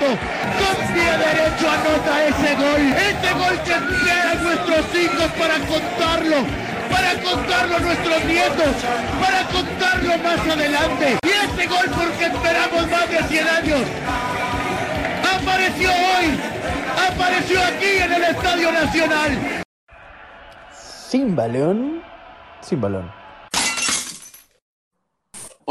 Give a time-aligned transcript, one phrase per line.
[0.00, 2.82] Con pie derecho anota ese gol.
[2.96, 6.36] Ese gol que esperan nuestros hijos para contarlo.
[6.90, 8.74] Para contarlo a nuestros nietos,
[9.20, 11.18] para contarlo más adelante.
[11.22, 13.80] Y ese gol porque esperamos más de 100 años.
[15.36, 16.40] Apareció hoy,
[17.12, 19.62] apareció aquí en el Estadio Nacional.
[20.72, 22.02] Sin balón,
[22.62, 23.19] sin balón.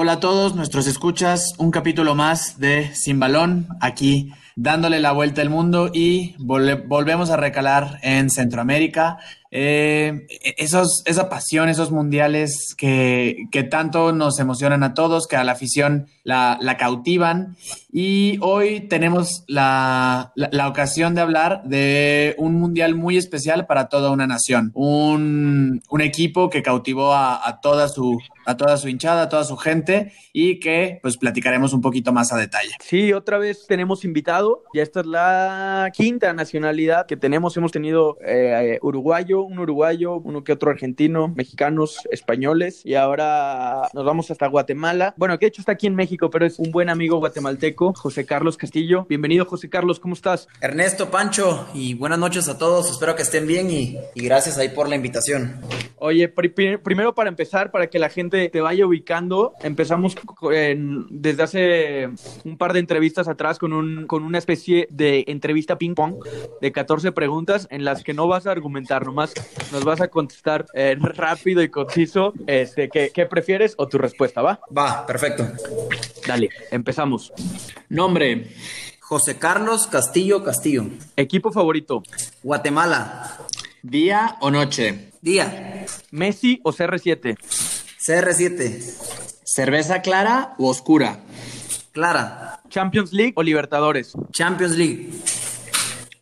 [0.02, 5.42] Hola a todos nuestros escuchas, un capítulo más de Sin Balón, aquí dándole la vuelta
[5.42, 9.18] al mundo y volvemos a recalar en Centroamérica.
[9.52, 10.28] Eh,
[10.58, 15.54] esos, esa pasión, esos mundiales que, que, tanto nos emocionan a todos, que a la
[15.54, 17.58] afición la, cautivan.
[17.92, 24.12] Y hoy tenemos la, la, ocasión de hablar de un mundial muy especial para toda
[24.12, 24.72] una nación.
[24.76, 29.58] Un, un equipo que cautivó a, toda su, a toda su hinchada, a toda su
[29.58, 32.72] gente y que pues platicaremos un poquito más a detalle.
[32.80, 34.64] Sí, otra vez tenemos invitado.
[34.74, 37.58] Ya esta es la quinta nacionalidad que tenemos.
[37.58, 44.06] Hemos tenido eh, uruguayo, un uruguayo, uno que otro argentino, mexicanos, españoles y ahora nos
[44.06, 45.14] vamos hasta Guatemala.
[45.18, 48.26] Bueno, que de hecho está aquí en México, pero es un buen amigo guatemalteco, José
[48.26, 49.06] Carlos Castillo.
[49.08, 50.48] Bienvenido, José Carlos, ¿cómo estás?
[50.62, 52.90] Ernesto, Pancho, y buenas noches a todos.
[52.90, 55.60] Espero que estén bien y, y gracias ahí por la invitación.
[55.98, 60.16] Oye, pr pr primero para empezar, para que la gente te vaya ubicando, empezamos
[60.52, 62.10] en, desde hace
[62.46, 66.16] un par de entrevistas atrás con, un, con una especie de entrevista ping-pong
[66.62, 69.29] de 14 preguntas en las que no vas a argumentar, nomás
[69.72, 74.42] nos vas a contestar eh, rápido y conciso este, ¿qué, ¿qué, prefieres o tu respuesta,
[74.42, 74.60] ¿va?
[74.76, 75.48] Va, perfecto.
[76.28, 77.32] Dale, empezamos.
[77.90, 78.48] Nombre.
[79.00, 80.86] José Carlos Castillo Castillo.
[81.16, 82.04] Equipo favorito.
[82.44, 83.38] Guatemala.
[83.82, 85.12] Día o noche.
[85.22, 85.86] Día.
[86.12, 87.36] Messi o CR7.
[88.00, 89.30] CR7.
[89.44, 91.22] ¿Cerveza clara o oscura?
[91.92, 92.62] Clara.
[92.70, 94.14] ¿Champions League o Libertadores?
[94.32, 95.10] Champions League.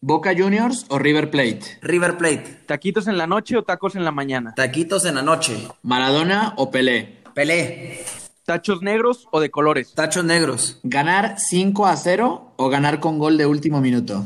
[0.07, 1.79] ¿Boca Juniors o River Plate?
[1.81, 2.61] River Plate.
[2.65, 4.53] ¿Taquitos en la noche o tacos en la mañana?
[4.55, 5.67] Taquitos en la noche.
[5.83, 7.23] ¿Maradona o Pelé?
[7.35, 8.05] Pelé.
[8.45, 9.93] ¿Tachos negros o de colores?
[9.95, 10.79] Tachos negros.
[10.83, 14.25] ¿Ganar 5 a 0 o ganar con gol de último minuto?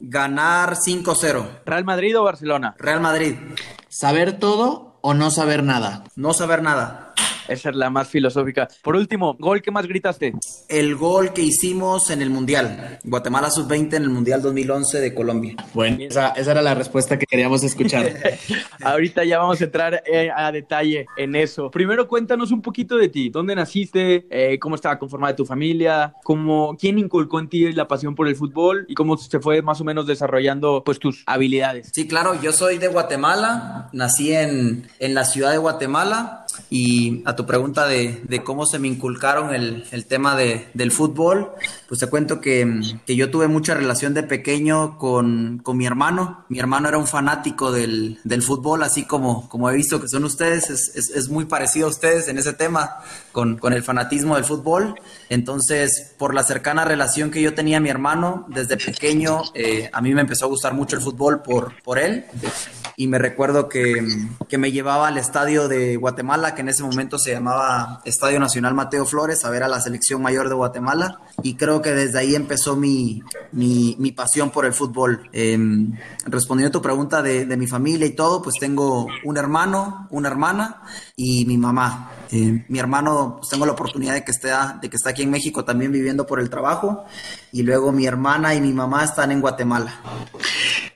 [0.00, 1.60] Ganar 5-0.
[1.64, 2.74] ¿Real Madrid o Barcelona?
[2.76, 3.36] Real Madrid.
[3.88, 6.02] ¿Saber todo o no saber nada?
[6.16, 7.09] No saber nada.
[7.50, 8.68] Esa es la más filosófica.
[8.82, 10.32] Por último, ¿gol que más gritaste?
[10.68, 13.00] El gol que hicimos en el Mundial.
[13.02, 15.56] Guatemala Sub-20 en el Mundial 2011 de Colombia.
[15.74, 18.12] Bueno, esa, esa era la respuesta que queríamos escuchar.
[18.82, 21.72] Ahorita ya vamos a entrar eh, a detalle en eso.
[21.72, 23.30] Primero cuéntanos un poquito de ti.
[23.30, 24.26] ¿Dónde naciste?
[24.30, 26.14] Eh, ¿Cómo estaba conformada tu familia?
[26.22, 28.86] ¿Cómo, ¿Quién inculcó en ti la pasión por el fútbol?
[28.88, 31.90] ¿Y cómo se fue más o menos desarrollando pues, tus habilidades?
[31.92, 32.40] Sí, claro.
[32.40, 33.88] Yo soy de Guatemala.
[33.92, 36.39] Nací en, en la ciudad de Guatemala.
[36.68, 40.92] Y a tu pregunta de, de cómo se me inculcaron el, el tema de, del
[40.92, 41.50] fútbol,
[41.88, 46.44] pues te cuento que, que, yo tuve mucha relación de pequeño con, con mi hermano.
[46.48, 50.24] Mi hermano era un fanático del, del fútbol, así como, como he visto que son
[50.24, 52.96] ustedes, es, es, muy parecido a ustedes en ese tema,
[53.32, 54.94] con, con, el fanatismo del fútbol.
[55.28, 60.00] Entonces, por la cercana relación que yo tenía a mi hermano, desde pequeño, eh, a
[60.00, 62.24] mí me empezó a gustar mucho el fútbol por, por él.
[62.96, 63.94] Y me recuerdo que,
[64.48, 68.74] que me llevaba al estadio de Guatemala, que en ese momento se llamaba Estadio Nacional
[68.74, 71.20] Mateo Flores, a ver a la selección mayor de Guatemala.
[71.42, 75.28] Y creo que desde ahí empezó mi, mi, mi pasión por el fútbol.
[75.32, 75.58] Eh,
[76.26, 80.28] respondiendo a tu pregunta de, de, mi familia y todo, pues tengo un hermano, una
[80.28, 80.82] hermana
[81.16, 82.10] y mi mamá.
[82.32, 85.30] Eh, mi hermano, pues tengo la oportunidad de que, esté, de que está aquí en
[85.30, 87.04] México también viviendo por el trabajo.
[87.52, 90.00] Y luego mi hermana y mi mamá están en Guatemala.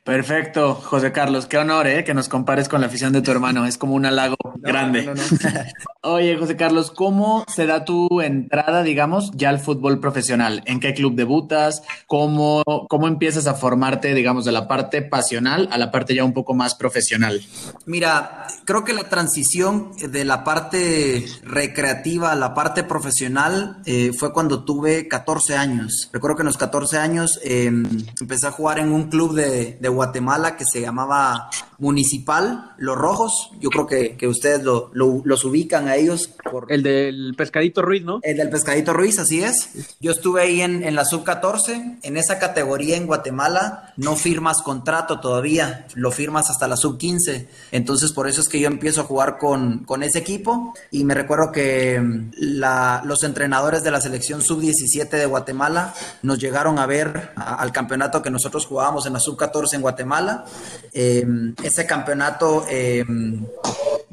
[0.05, 2.05] Perfecto, José Carlos, qué honor, ¿eh?
[2.05, 5.07] Que nos compares con la afición de tu hermano, es como un halago no, grande.
[5.07, 5.23] No, no,
[6.03, 10.63] Oye, José Carlos, ¿cómo se da tu entrada, digamos, ya al fútbol profesional?
[10.67, 11.83] ¿En qué club debutas?
[12.07, 16.35] ¿Cómo, cómo empiezas a formarte, digamos, de la parte pasional a la parte ya un
[16.35, 17.41] poco más profesional?
[17.87, 24.35] Mira, creo que la transición de la parte recreativa a la parte profesional eh, fue
[24.35, 26.11] cuando tuve 14 años.
[26.13, 27.73] Recuerdo que en los 14 años eh,
[28.21, 31.49] empecé a jugar en un club de, de Guatemala que se llamaba
[31.79, 33.51] Municipal Los Rojos.
[33.61, 36.31] Yo creo que, que ustedes lo, lo, los ubican a ellos.
[36.51, 36.71] Por...
[36.71, 38.21] El del Pescadito Ruiz, ¿no?
[38.23, 39.97] El del Pescadito Ruiz, así es.
[40.01, 41.99] Yo estuve ahí en, en la sub-14.
[42.03, 47.47] En esa categoría en Guatemala no firmas contrato todavía, lo firmas hasta la sub-15.
[47.73, 50.75] Entonces, por eso es que yo empiezo a jugar con, con ese equipo.
[50.91, 52.01] Y me recuerdo que
[52.37, 57.73] la, los entrenadores de la selección sub-17 de Guatemala nos llegaron a ver a, al
[57.73, 60.45] campeonato que nosotros jugábamos en la sub-14 en Guatemala.
[60.93, 61.27] Eh,
[61.63, 63.05] ese campeonato eh,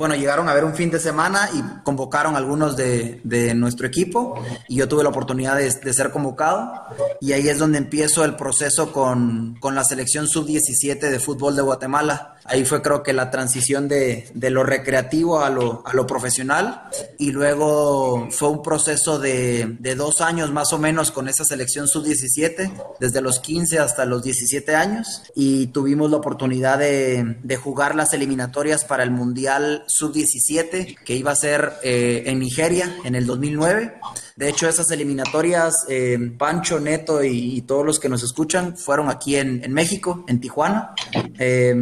[0.02, 3.86] bueno, llegaron a ver un fin de semana y convocaron a algunos de, de nuestro
[3.86, 6.74] equipo y yo tuve la oportunidad de, de, ser convocado
[7.20, 11.62] y ahí es donde empiezo el proceso con, con la selección sub-17 de fútbol de
[11.62, 12.36] Guatemala.
[12.52, 16.82] Ahí fue creo que la transición de, de lo recreativo a lo, a lo, profesional
[17.18, 21.88] y luego fue un proceso de, de, dos años más o menos con esa selección
[21.88, 27.96] sub-17, desde los 15 hasta los 17 años y tuvimos la oportunidad de, de jugar
[27.96, 33.28] las eliminatorias para el Mundial sub-17 que iba a ser eh, en Nigeria en el
[33.28, 33.94] 2009.
[34.36, 39.36] De hecho, esas eliminatorias, eh, Pancho, Neto y, todos los que nos escuchan fueron aquí
[39.36, 40.94] en, en México, en Tijuana.
[41.38, 41.76] Eh,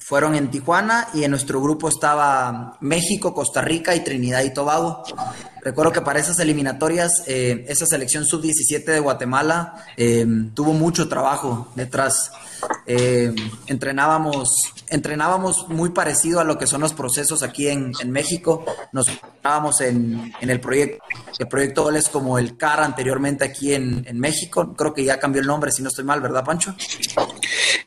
[0.00, 5.02] fueron en Tijuana y en nuestro grupo estaba México, Costa Rica y Trinidad y Tobago.
[5.62, 11.68] Recuerdo que para esas eliminatorias, eh, esa selección sub-17 de Guatemala eh, tuvo mucho trabajo
[11.74, 12.30] detrás.
[12.86, 13.34] Eh,
[13.66, 14.48] entrenábamos,
[14.88, 18.64] entrenábamos muy parecido a lo que son los procesos aquí en, en México.
[18.92, 21.04] Nos estábamos en, en, el proyecto.
[21.38, 24.74] El proyecto Gol es como el CAR anteriormente aquí en, en, México.
[24.74, 26.74] Creo que ya cambió el nombre, si no estoy mal, ¿verdad, Pancho?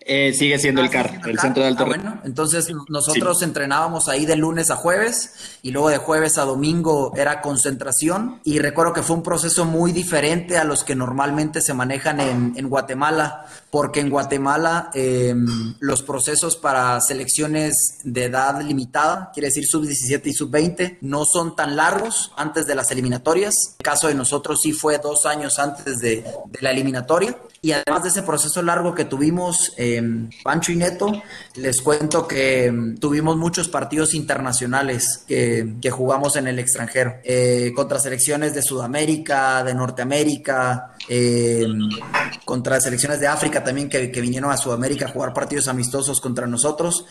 [0.01, 3.45] Eh, sigue siendo el CAR, el, Centro de Alto ah, bueno, Entonces nosotros sí.
[3.45, 8.59] entrenábamos ahí de lunes a jueves y luego de jueves a domingo era concentración y
[8.59, 12.69] recuerdo que fue un proceso muy diferente a los que normalmente se manejan en, en
[12.69, 15.33] Guatemala, porque en Guatemala eh,
[15.79, 21.77] los procesos para selecciones de edad limitada, quiere decir sub-17 y sub-20, no son tan
[21.77, 23.55] largos antes de las eliminatorias.
[23.79, 27.37] El caso de nosotros sí fue dos años antes de, de la eliminatoria.
[27.63, 30.01] Y además de ese proceso largo que tuvimos, eh,
[30.43, 31.11] Pancho y Neto,
[31.55, 37.71] les cuento que eh, tuvimos muchos partidos internacionales que, que jugamos en el extranjero, eh,
[37.75, 41.65] contra selecciones de Sudamérica, de Norteamérica, eh,
[42.45, 47.05] contra selecciones de África también que, vinieron a Sudamérica a jugar partidos amistosos contra nosotros.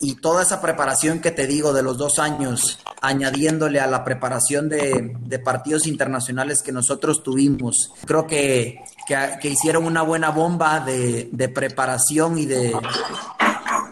[0.00, 4.68] Y toda esa preparación que te digo de los dos años, añadiéndole a la preparación
[4.68, 12.38] de, partidos internacionales que nosotros tuvimos, creo que, que, hicieron una buena bomba de preparación
[12.38, 12.72] y de,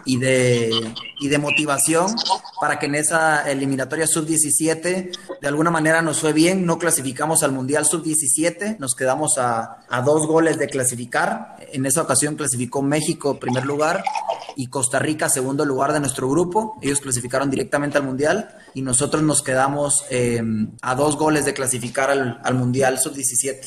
[0.05, 0.71] y de,
[1.19, 2.15] y de motivación
[2.59, 5.11] para que en esa eliminatoria sub-17
[5.41, 10.01] de alguna manera nos fue bien, no clasificamos al Mundial sub-17, nos quedamos a, a,
[10.01, 14.03] dos goles de clasificar, en esa ocasión clasificó México primer lugar
[14.55, 19.23] y Costa Rica segundo lugar de nuestro grupo, ellos clasificaron directamente al Mundial y nosotros
[19.23, 20.41] nos quedamos eh,
[20.81, 23.59] a dos goles de clasificar al, al Mundial sub-17.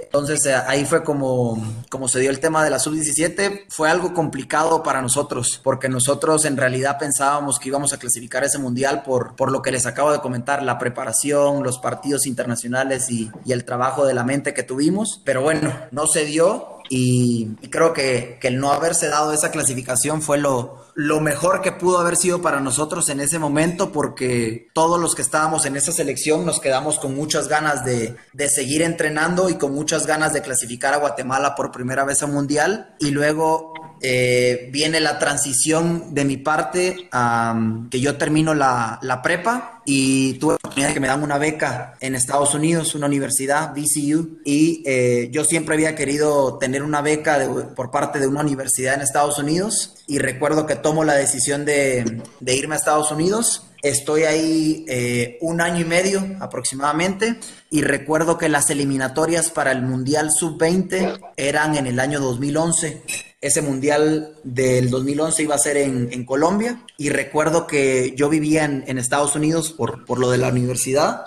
[0.00, 4.12] Entonces eh, ahí fue como, como se dio el tema de la sub-17, fue algo
[4.12, 9.36] complicado para nosotros, porque nosotros en realidad pensábamos que íbamos a clasificar ese mundial por,
[9.36, 13.64] por lo que les acabo de comentar, la preparación, los partidos internacionales y, y el
[13.64, 15.20] trabajo de la mente que tuvimos.
[15.24, 19.50] Pero bueno, no se dio y, y creo que, que, el no haberse dado esa
[19.50, 24.68] clasificación fue lo, lo mejor que pudo haber sido para nosotros en ese momento porque
[24.72, 28.82] todos los que estábamos en esa selección nos quedamos con muchas ganas de, de seguir
[28.82, 32.94] entrenando y con muchas ganas de clasificar a Guatemala por primera vez a mundial.
[32.98, 39.20] Y luego eh, viene la transición de mi parte, um, que yo termino la, la,
[39.20, 43.06] prepa y tuve la oportunidad de que me dan una beca en Estados Unidos, una
[43.06, 48.26] universidad, VCU, y eh, yo siempre había querido tener una beca de, por parte de
[48.26, 49.96] una universidad en Estados Unidos.
[50.06, 53.66] Y recuerdo que tomo la decisión de, irme a Estados Unidos.
[53.82, 57.38] Estoy ahí eh, un año y medio aproximadamente
[57.70, 63.02] y recuerdo que las eliminatorias para el Mundial Sub-20 eran en el año 2011
[63.40, 66.84] ese mundial del 2011 iba a ser en, en Colombia.
[66.98, 71.22] Y recuerdo que yo vivía en, en Estados Unidos por, por, lo de la universidad.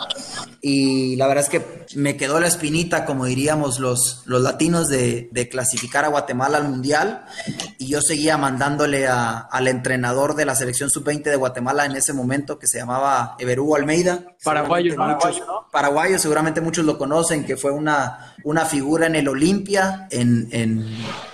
[0.62, 5.28] Y la verdad es que me quedó la espinita, como diríamos los, los latinos, de,
[5.32, 7.26] de clasificar a Guatemala al mundial.
[7.80, 12.14] Y yo seguía mandándole a, al entrenador de la selección sub-20 de Guatemala en ese
[12.14, 14.33] momento que se llamaba Everú Almeida.
[14.44, 15.68] Paraguayo, muchos, ¿no?
[15.72, 20.86] Paraguayo, seguramente muchos lo conocen, que fue una, una figura en el Olimpia, en, en,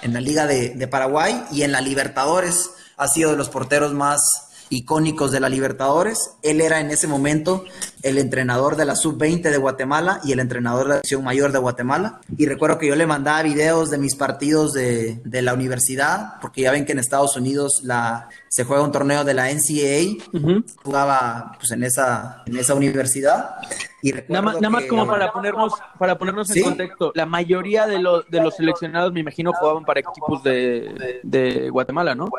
[0.01, 2.69] en la Liga de, de Paraguay y en la Libertadores.
[2.97, 6.31] Ha sido de los porteros más icónicos de la Libertadores.
[6.43, 7.65] Él era en ese momento
[8.03, 11.59] el entrenador de la sub-20 de Guatemala y el entrenador de la sección mayor de
[11.59, 12.21] Guatemala.
[12.37, 16.61] Y recuerdo que yo le mandaba videos de mis partidos de, de la universidad, porque
[16.61, 20.27] ya ven que en Estados Unidos la, se juega un torneo de la NCAA.
[20.33, 20.63] Uh -huh.
[20.83, 23.55] Jugaba pues, en, esa, en esa universidad.
[24.01, 26.59] Y nada más, nada más como para ponernos, para ponernos ¿Sí?
[26.59, 31.19] en contexto, la mayoría de, lo, de los seleccionados, me imagino, jugaban para equipos de,
[31.21, 32.29] de Guatemala, ¿no?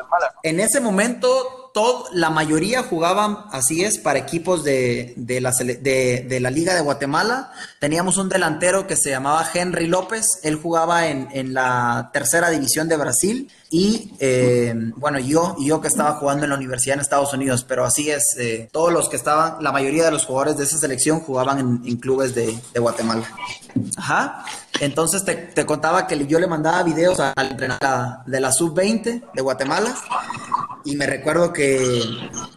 [0.41, 6.25] En ese momento, todo, la mayoría jugaban, así es, para equipos de, de, la, de,
[6.27, 7.51] de la Liga de Guatemala.
[7.79, 12.87] Teníamos un delantero que se llamaba Henry López, él jugaba en, en la tercera división
[12.87, 17.33] de Brasil y eh, bueno, yo, yo que estaba jugando en la universidad en Estados
[17.33, 20.65] Unidos, pero así es, eh, todos los que estaban, la mayoría de los jugadores de
[20.65, 23.25] esa selección jugaban en, clubes de, de, Guatemala.
[23.95, 24.43] Ajá.
[24.79, 29.41] Entonces te, te, contaba que yo le mandaba videos al entrenador de la sub-20 de
[29.41, 29.93] Guatemala
[30.83, 32.01] y me recuerdo que,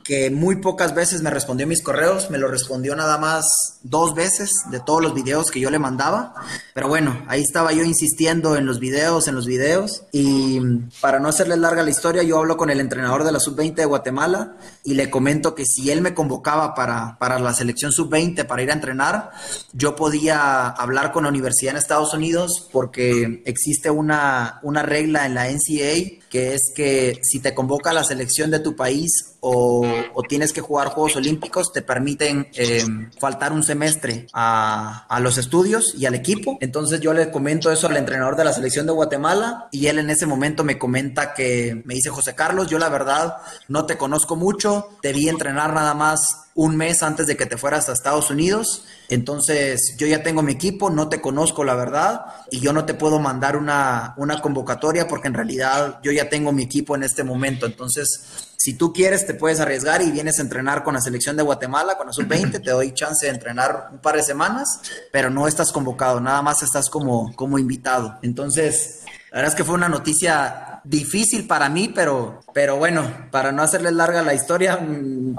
[0.03, 4.51] que, muy pocas veces me respondió mis correos, me lo respondió nada más dos veces
[4.71, 6.35] de todos los videos que yo le mandaba,
[6.73, 10.61] pero bueno, ahí estaba yo insistiendo en los videos, en los videos, y
[11.01, 13.85] para no hacerle larga la historia, yo hablo con el entrenador de la sub-20 de
[13.85, 18.63] Guatemala y le comento que si él me convocaba para, para la selección sub-20 para
[18.63, 19.31] ir a entrenar,
[19.73, 25.35] yo podía hablar con la universidad en Estados Unidos porque existe una, una regla en
[25.35, 30.23] la NCAA que es que si te convoca a la selección de tu país o,
[30.27, 35.95] tienes que jugar Juegos Olímpicos, te permiten em, faltar un semestre a, a, los estudios
[35.99, 36.57] y al equipo.
[36.63, 40.09] Entonces yo le comento eso al entrenador de la selección de Guatemala y él en
[40.09, 43.37] ese momento me comenta que me dice José Carlos, yo la verdad
[43.69, 47.59] no te conozco mucho, te vi entrenar nada más un mes antes de que te
[47.59, 48.85] fueras a Estados Unidos.
[49.09, 52.95] Entonces, yo ya tengo mi equipo, no te conozco la verdad y yo no te
[52.95, 57.25] puedo mandar una, una convocatoria porque en realidad yo ya tengo mi equipo en este
[57.25, 57.67] momento.
[57.67, 61.43] Entonces, si tú quieres, te puedes arriesgar y vienes a entrenar con la selección de
[61.43, 64.81] Guatemala, con la sub-20, te doy chance de entrenar un par de semanas,
[65.13, 68.19] pero no estás convocado, nada más estás como, como invitado.
[68.23, 73.53] Entonces, la verdad es que fue una noticia difícil para mí, pero, pero bueno, para
[73.53, 75.37] no hacerles larga la historia, mm,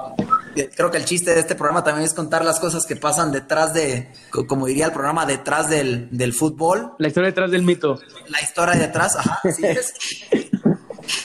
[0.76, 3.74] creo que el chiste de este programa también es contar las cosas que pasan detrás
[3.74, 4.12] de,
[4.48, 6.94] como diría el programa, detrás del, del fútbol.
[7.00, 8.00] La historia detrás del mito.
[8.28, 9.94] La historia detrás, ajá, así es.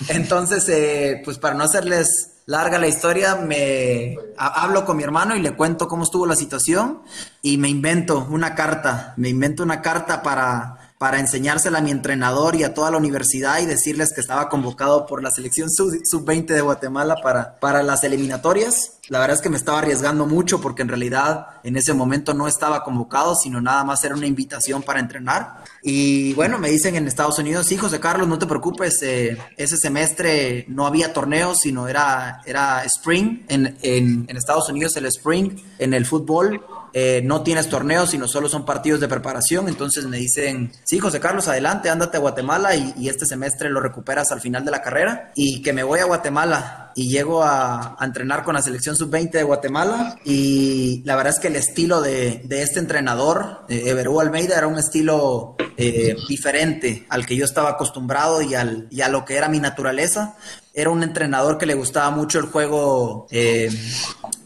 [0.08, 5.40] Entonces, eh, pues para no hacerles larga la historia, me hablo con mi hermano y
[5.40, 7.02] le cuento cómo estuvo la situación
[7.42, 12.56] y me invento una carta, me invento una carta para para enseñársela a mi entrenador
[12.56, 16.60] y a toda la universidad y decirles que estaba convocado por la selección sub-20 de
[16.60, 18.99] Guatemala para, para las eliminatorias.
[19.10, 22.46] La verdad es que me estaba arriesgando mucho porque en realidad en ese momento no
[22.46, 25.64] estaba convocado, sino nada más era una invitación para entrenar.
[25.82, 29.76] Y bueno, me dicen en Estados Unidos, sí, José Carlos, no te preocupes, eh, ese
[29.76, 33.42] semestre no había torneos, sino era, era spring.
[33.48, 38.26] En, en, en Estados Unidos el spring en el fútbol eh, no tienes torneos, sino
[38.26, 39.68] solo son partidos de preparación.
[39.68, 44.30] Entonces me dicen, sí, José Carlos, adelante, ándate a Guatemala y, este semestre lo recuperas
[44.30, 45.32] al final de la carrera.
[45.34, 49.42] Y que me voy a Guatemala y llego a, entrenar con la selección sub-20 de
[49.42, 50.18] Guatemala.
[50.24, 55.56] Y la verdad es que el estilo de, este entrenador, eh, Almeida, era un estilo
[55.76, 59.60] eh, diferente al que yo estaba acostumbrado y, al, y a lo que era mi
[59.60, 60.36] naturaleza
[60.72, 63.70] era un entrenador que le gustaba mucho el juego, eh,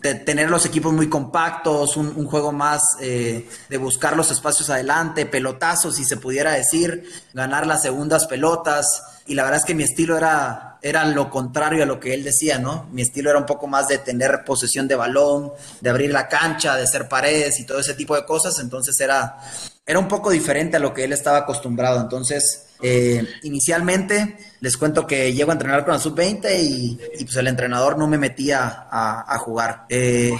[0.00, 5.26] de tener los equipos muy compactos, un, juego más eh, de buscar los espacios adelante,
[5.26, 9.02] pelotazos, si se pudiera decir, ganar las segundas pelotas.
[9.26, 12.22] Y la verdad es que mi estilo era, era lo contrario a lo que él
[12.22, 12.86] decía, ¿no?
[12.92, 15.50] Mi estilo era un poco más de tener posesión de balón,
[15.80, 18.58] de abrir la cancha, de hacer paredes y todo ese tipo de cosas.
[18.60, 19.38] Entonces era,
[19.86, 22.02] era un poco diferente a lo que él estaba acostumbrado.
[22.02, 27.48] Entonces, eh, inicialmente les cuento que llego a entrenar con la sub-20 y, pues el
[27.48, 29.86] entrenador no me metía a, jugar.
[29.88, 30.32] Eh,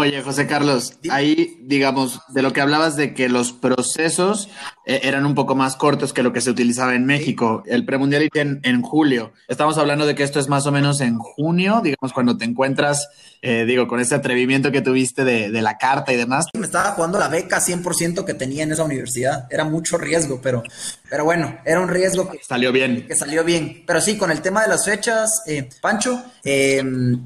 [0.00, 4.48] Oye, José Carlos, ahí, digamos, de lo que hablabas de que los procesos
[4.86, 7.64] eh, eran un poco más cortos que lo que se utilizaba en México.
[7.66, 9.32] El premundial en, en julio.
[9.48, 13.08] Estamos hablando de que esto es más o menos en junio, digamos, cuando te encuentras,
[13.42, 16.46] eh, digo, con ese atrevimiento que tuviste de, de, la carta y demás.
[16.56, 19.48] Me estaba jugando la beca 100% que tenía en esa universidad.
[19.50, 20.62] Era mucho riesgo, pero,
[21.10, 23.06] pero bueno, era un riesgo que salió bien.
[23.06, 23.84] Que salió bien.
[23.86, 26.22] Pero sí, con el tema de las fechas, eh, Pancho,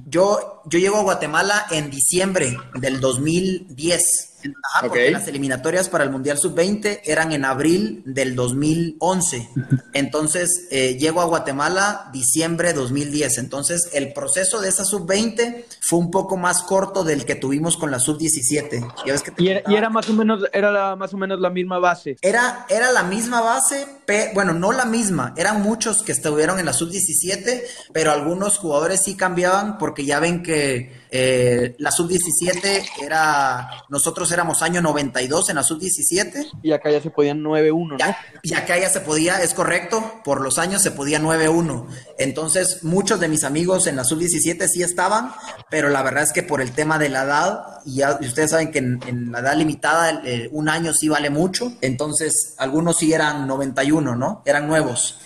[0.07, 4.32] yo, yo llego a Guatemala en diciembre del 2010.
[4.81, 9.49] Porque las eliminatorias para el Mundial Sub-20 eran en abril del 2011.
[9.93, 13.39] Entonces, eh, llego a Guatemala diciembre 2010.
[13.39, 17.91] Entonces, el proceso de esa Sub-20 fue un poco más corto del que tuvimos con
[17.91, 18.93] la Sub-17.
[19.39, 22.17] y, era, más o menos, era más o menos la misma base.
[22.23, 23.87] Era, era la misma base,
[24.35, 25.35] bueno, no la misma.
[25.37, 30.43] Eran muchos que estuvieron en la Sub-17, pero algunos jugadores sí cambiaban porque ya ven
[30.43, 36.51] que eh, la sub-17 era, nosotros éramos año 92 en la sub-17.
[36.63, 37.97] Y acá ya se podían 9-1, ¿no?
[38.43, 41.87] y acá ya se podía, es correcto, por los años se podía 9-1.
[42.19, 45.33] Entonces, muchos de mis amigos en la sub-17 sí estaban,
[45.69, 48.71] pero la verdad es que por el tema de la edad, y, ya, ustedes saben
[48.71, 54.17] que en, la edad limitada un año sí vale mucho, entonces algunos sí eran 91,
[54.17, 54.43] ¿no?
[54.47, 55.21] Eran nuevos.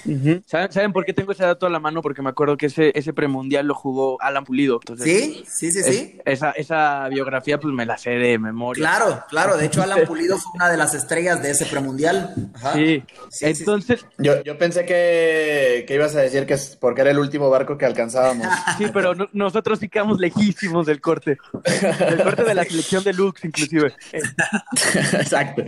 [0.46, 2.02] ¿Saben, por qué tengo ese dato a la mano?
[2.02, 4.80] Porque me acuerdo que ese, ese premundial lo jugó Alan Pulido.
[4.98, 6.18] sí, sí, sí, sí.
[6.24, 8.82] esa, esa biografía pues me la sé de memoria.
[8.82, 9.56] Claro, claro.
[9.56, 12.34] De hecho, Alan Pulido fue una de las estrellas de ese premundial.
[12.74, 13.02] Sí.
[13.40, 14.04] Entonces.
[14.18, 17.78] Yo, yo pensé que, que, ibas a decir que es porque era el último barco
[17.78, 18.46] que alcanzábamos.
[18.78, 21.38] Sí, pero nosotros sí quedamos lejísimos del corte.
[21.62, 23.94] Del corte de la selección de Lux, inclusive.
[24.12, 25.62] Exacto.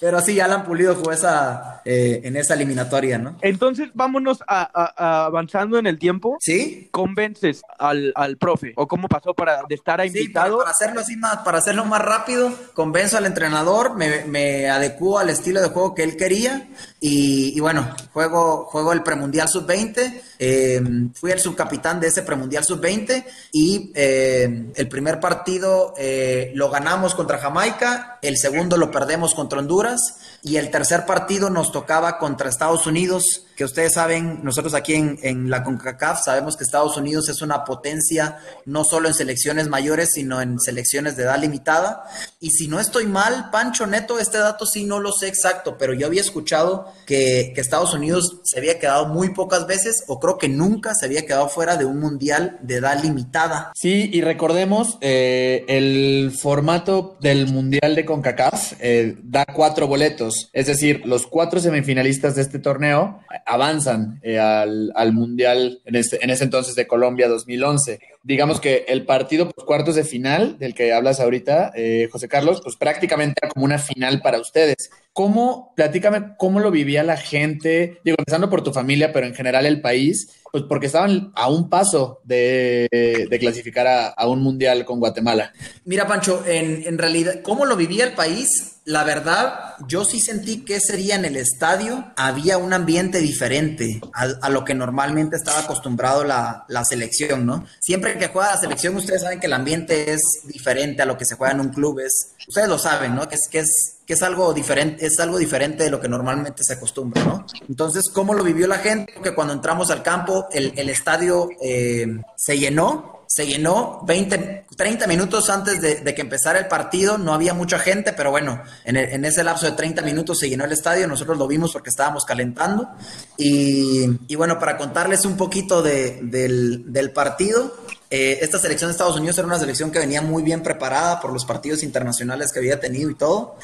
[0.00, 3.36] Pero sí, Alan Pulido fue esa, eh, en esa eliminatoria, ¿no?
[3.42, 6.38] Entonces, vámonos a, avanzando en el tiempo.
[6.40, 6.88] Sí.
[6.90, 8.65] ¿Convences al, al profe?
[8.74, 10.56] ¿O cómo pasó para de estar a invitado?
[10.56, 15.18] Sí, para, hacerlo así más, para hacerlo más rápido, convenzo al entrenador, me, me adecuo
[15.18, 16.68] al estilo de juego que él quería
[17.00, 20.80] y, bueno, juego, juego el premundial sub-20, eh,
[21.14, 27.14] fui el subcapitán de ese premundial sub-20 y eh, el primer partido eh, lo ganamos
[27.14, 32.48] contra Jamaica, el segundo lo perdemos contra Honduras y el tercer partido nos tocaba contra
[32.48, 37.28] Estados Unidos, que ustedes saben, nosotros aquí en, en la CONCACAF sabemos que Estados Unidos
[37.28, 42.04] es una potencia no solo en selecciones mayores, sino en selecciones de edad limitada.
[42.40, 45.94] Y si no estoy mal, Pancho Neto, este dato sí no lo sé exacto, pero
[45.94, 50.48] yo había escuchado que, Estados Unidos se había quedado muy pocas veces, o creo que
[50.48, 53.72] nunca se había quedado fuera de un mundial de edad limitada.
[53.74, 60.66] Sí, y recordemos, eh, el formato del mundial de CONCACAF eh, da cuatro boletos, es
[60.66, 66.30] decir, los cuatro semifinalistas de este torneo avanzan eh, al, al, mundial en, este, en
[66.30, 70.92] ese entonces de Colombia 2011 digamos que el partido pues, cuartos de final del que
[70.92, 74.90] hablas ahorita, eh, José Carlos, pues prácticamente era como una final para ustedes.
[75.12, 78.00] ¿Cómo, platícame, cómo lo vivía la gente?
[78.04, 81.70] Digo, empezando por tu familia, pero en general el país, pues porque estaban a un
[81.70, 85.52] paso de, de clasificar a, a, un mundial con Guatemala.
[85.84, 88.75] Mira, Pancho, en, en realidad, ¿cómo lo vivía el país?
[88.86, 94.00] La verdad, yo sí sentí que ese día en el estadio había un ambiente diferente
[94.12, 97.66] a, lo que normalmente estaba acostumbrado la, la, selección, ¿no?
[97.80, 101.24] Siempre que juega la selección, ustedes saben que el ambiente es diferente a lo que
[101.24, 103.28] se juega en un club, es, ustedes lo saben, ¿no?
[103.28, 106.62] Que es, que es, que es algo diferente, es algo diferente de lo que normalmente
[106.62, 107.44] se acostumbra, ¿no?
[107.68, 109.14] Entonces, ¿cómo lo vivió la gente?
[109.20, 112.06] Que cuando entramos al campo, el, el estadio eh,
[112.36, 117.54] se llenó, se llenó 20, 30 minutos antes de, que empezara el partido, no había
[117.54, 121.36] mucha gente, pero bueno, en, ese lapso de 30 minutos se llenó el estadio, nosotros
[121.36, 122.88] lo vimos porque estábamos calentando.
[123.36, 127.74] Y, bueno, para contarles un poquito de, del, partido,
[128.10, 131.32] eh, esta selección de Estados Unidos era una selección que venía muy bien preparada por
[131.32, 133.56] los partidos internacionales que había tenido y todo.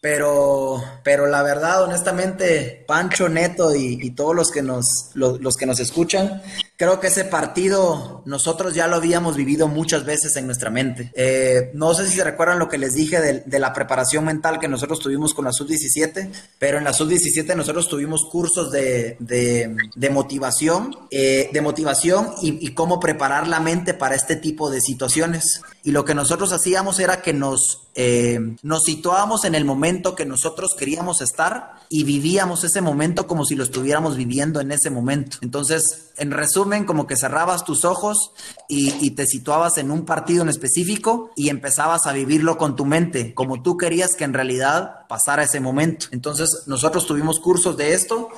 [0.00, 5.56] Pero, pero la verdad, honestamente, Pancho Neto y, y todos los que, nos, los, los
[5.56, 6.40] que nos escuchan,
[6.78, 11.10] creo que ese partido nosotros ya lo habíamos vivido muchas veces en nuestra mente.
[11.16, 14.60] Eh, no sé si se recuerdan lo que les dije de, de, la preparación mental
[14.60, 19.74] que nosotros tuvimos con la sub-17, pero en la sub-17 nosotros tuvimos cursos de, de,
[19.96, 24.80] de motivación, eh, de motivación y, y cómo preparar la mente para este tipo de
[24.80, 25.62] situaciones.
[25.82, 30.26] Y lo que nosotros hacíamos era que nos, eh, nos situábamos en el momento que
[30.26, 35.38] nosotros queríamos estar y vivíamos ese momento como si lo estuviéramos viviendo en ese momento.
[35.40, 38.32] Entonces, en resumen, como que cerrabas tus ojos
[38.68, 42.84] y, y, te situabas en un partido en específico y empezabas a vivirlo con tu
[42.84, 46.06] mente, como tú querías que en realidad pasara ese momento.
[46.10, 48.28] Entonces, nosotros tuvimos cursos de esto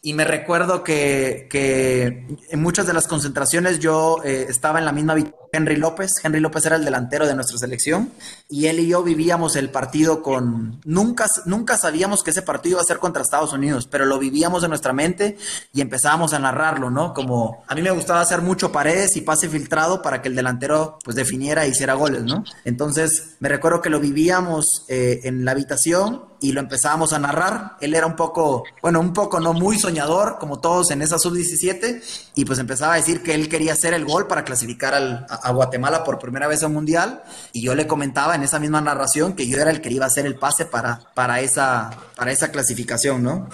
[0.00, 4.92] y me recuerdo que, que, en muchas de las concentraciones yo eh, estaba en la
[4.92, 5.14] misma
[5.52, 6.12] Henry López.
[6.22, 8.10] Henry López era el delantero de nuestra selección
[8.48, 10.80] y él y yo vivíamos el partido con...
[10.84, 14.62] Nunca, nunca sabíamos que ese partido iba a ser contra Estados Unidos, pero lo vivíamos
[14.62, 15.36] en nuestra mente
[15.72, 17.14] y empezábamos a narrarlo, ¿no?
[17.14, 20.98] Como a mí me gustaba hacer mucho paredes y pase filtrado para que el delantero
[21.04, 22.44] pues definiera e hiciera goles, ¿no?
[22.64, 27.76] Entonces me recuerdo que lo vivíamos eh, en la habitación y lo empezábamos a narrar.
[27.80, 32.02] Él era un poco, bueno, un poco no muy soñador, como todos en esa sub-17,
[32.34, 35.37] y pues empezaba a decir que él quería hacer el gol para clasificar al, a,
[35.42, 37.22] a, Guatemala por primera vez a un mundial,
[37.52, 40.08] y yo le comentaba en esa misma narración que yo era el que iba a
[40.08, 43.48] hacer el pase para, para, esa, para esa clasificación, ¿no?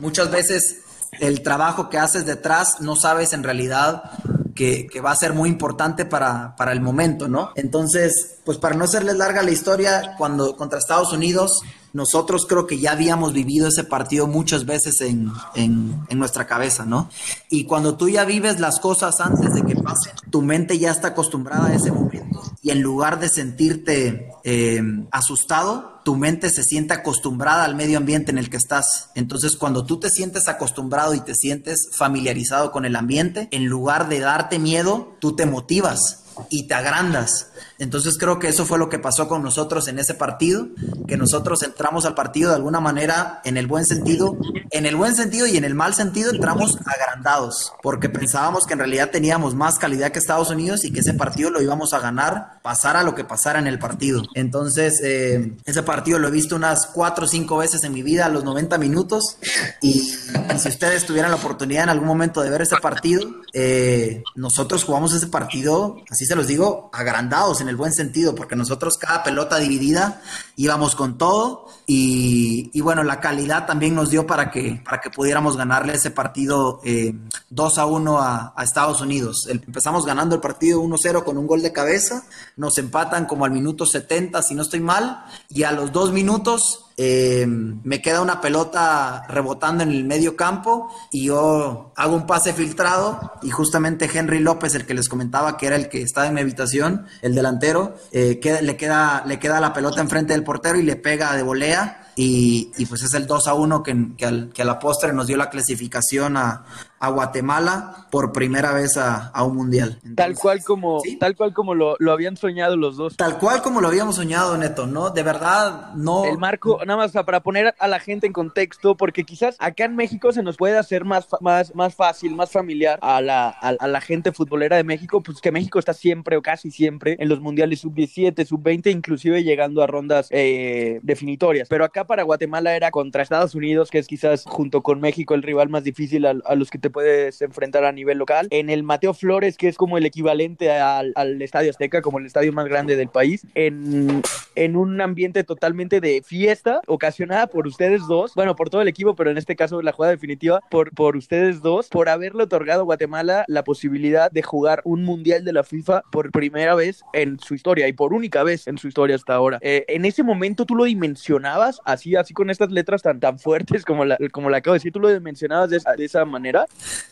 [0.00, 0.80] Muchas veces
[1.20, 4.10] el trabajo que haces detrás no sabes en realidad
[4.54, 7.52] que, que, va a ser muy importante para, para el momento, ¿no?
[7.56, 11.62] Entonces, pues para no hacerles larga la historia, cuando contra Estados Unidos
[11.94, 17.08] nosotros creo que ya habíamos vivido ese partido muchas veces en, en, nuestra cabeza, ¿no?
[17.48, 21.08] Y cuando tú ya vives las cosas antes de que pasen, tu mente ya está
[21.08, 22.42] acostumbrada a ese momento.
[22.62, 28.32] Y en lugar de sentirte eh, asustado, tu mente se siente acostumbrada al medio ambiente
[28.32, 29.10] en el que estás.
[29.14, 34.08] Entonces, cuando tú te sientes acostumbrado y te sientes familiarizado con el ambiente, en lugar
[34.08, 37.48] de darte miedo, tú te motivas y te agrandas.
[37.78, 40.68] Entonces creo que eso fue lo que pasó con nosotros en ese partido,
[41.06, 44.36] que nosotros entramos al partido de alguna manera en el buen sentido,
[44.70, 48.80] en el buen sentido y en el mal sentido entramos agrandados, porque pensábamos que en
[48.80, 52.60] realidad teníamos más calidad que Estados Unidos y que ese partido lo íbamos a ganar,
[52.62, 54.22] pasara lo que pasara en el partido.
[54.34, 58.26] Entonces, eh, ese partido lo he visto unas cuatro o cinco veces en mi vida
[58.26, 59.38] a los 90 minutos
[59.82, 60.14] y,
[60.58, 65.12] si ustedes tuvieran la oportunidad en algún momento de ver ese partido, eh, nosotros jugamos
[65.12, 69.58] ese partido, así se los digo, agrandados en el buen sentido, porque nosotros cada pelota
[69.58, 70.22] dividida
[70.56, 75.56] íbamos con todo y, bueno, la calidad también nos dio para que, para que pudiéramos
[75.56, 77.14] ganarle ese partido eh,
[77.50, 79.46] 2 a 1 a, Estados Unidos.
[79.48, 82.24] Empezamos ganando el partido 1-0 con un gol de cabeza,
[82.56, 86.84] nos empatan como al minuto 70, si no estoy mal, y a los dos minutos
[86.96, 92.52] eh, me queda una pelota rebotando en el medio campo y yo hago un pase
[92.52, 96.34] filtrado y justamente Henry López, el que les comentaba que era el que estaba en
[96.34, 100.82] mi habitación, el delantero, eh, le, queda, le queda la pelota enfrente del portero y
[100.82, 104.78] le pega de volea y, pues es el 2 a 1 que, que, a la
[104.78, 106.64] postre nos dio la clasificación a,
[107.08, 110.00] Guatemala por primera vez a, un mundial.
[110.14, 113.16] tal cual como, tal cual como lo, habían soñado los dos.
[113.16, 115.10] Tal cual como lo habíamos soñado, Neto, ¿no?
[115.10, 116.24] De verdad, no.
[116.24, 119.96] El marco, nada más para poner a la gente en contexto, porque quizás acá en
[119.96, 124.00] México se nos puede hacer más, más, más fácil, más familiar a la, a, la
[124.00, 127.80] gente futbolera de México, pues que México está siempre o casi siempre en los mundiales
[127.80, 131.68] sub-17, sub-20, inclusive llegando a rondas eh, definitorias.
[131.68, 135.42] Pero acá para Guatemala era contra Estados Unidos, que es quizás junto con México el
[135.42, 138.46] rival más difícil a, los que te puedes enfrentar a nivel local.
[138.50, 142.52] En el Mateo Flores, que es como el equivalente al, Estadio Azteca, como el estadio
[142.52, 144.22] más grande del país, en,
[144.54, 149.14] en un ambiente totalmente de fiesta, ocasionada por ustedes dos, bueno, por todo el equipo,
[149.14, 152.84] pero en este caso la jugada definitiva por, por ustedes dos, por haberle otorgado a
[152.84, 157.54] Guatemala la posibilidad de jugar un mundial de la FIFA por primera vez en su
[157.54, 159.58] historia y por única vez en su historia hasta ahora.
[159.60, 163.84] Eh, en ese momento tú lo dimensionabas así, así con estas letras tan, tan fuertes
[163.84, 166.66] como la, como la acabo de decir, tú lo mencionabas de, de esa manera.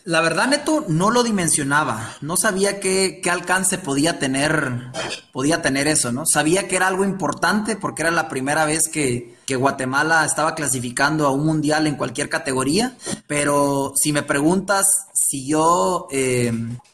[0.05, 2.15] La verdad, Neto, no lo dimensionaba.
[2.21, 4.91] No sabía qué, qué alcance podía tener,
[5.31, 6.25] podía tener eso, ¿no?
[6.25, 11.25] Sabía que era algo importante porque era la primera vez que, que Guatemala estaba clasificando
[11.25, 12.95] a un mundial en cualquier categoría,
[13.27, 16.51] pero si me preguntas si yo, eh,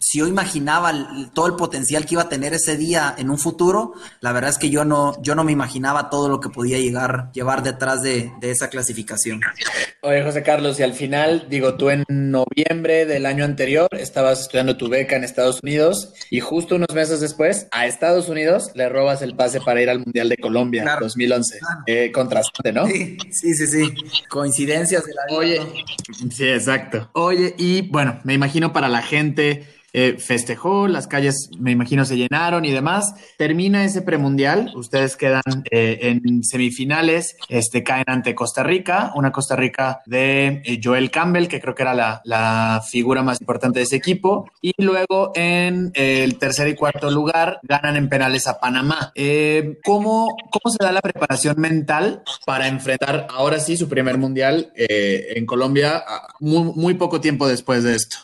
[0.09, 0.91] si yo imaginaba
[1.35, 4.57] todo el potencial que iba a tener ese día en un futuro, la verdad es
[4.57, 8.31] que yo no, yo no me imaginaba todo lo que podía llegar, llevar detrás de,
[8.41, 9.39] de esa clasificación.
[10.01, 14.77] Oye, José Carlos, y al final, digo, tú en noviembre del año anterior estabas estudiando
[14.77, 19.21] tu beca en Estados Unidos y justo unos meses después a Estados Unidos le robas
[19.21, 21.59] el pase para ir al Mundial de Colombia 2011.
[21.85, 22.87] Eh, contrastante, ¿no?
[22.87, 23.93] Sí, sí, sí, sí.
[24.27, 25.37] Coincidencias de la vida.
[25.37, 25.83] Oye,
[26.31, 27.11] sí, exacto.
[27.13, 32.17] Oye, y bueno, me imagino para la gente eh, festejó, las calles me imagino se
[32.17, 33.13] llenaron y demás.
[33.37, 39.55] Termina ese premundial, ustedes quedan eh, en semifinales, este, caen ante Costa Rica, una Costa
[39.55, 43.83] Rica de eh, Joel Campbell, que creo que era la, la, figura más importante de
[43.83, 49.11] ese equipo, y luego en el tercer y cuarto lugar ganan en penales a Panamá.
[49.83, 55.45] ¿cómo, ¿Cómo se da la preparación mental para enfrentar ahora sí su primer mundial en
[55.45, 56.03] Colombia
[56.39, 58.17] muy, muy poco tiempo después de esto?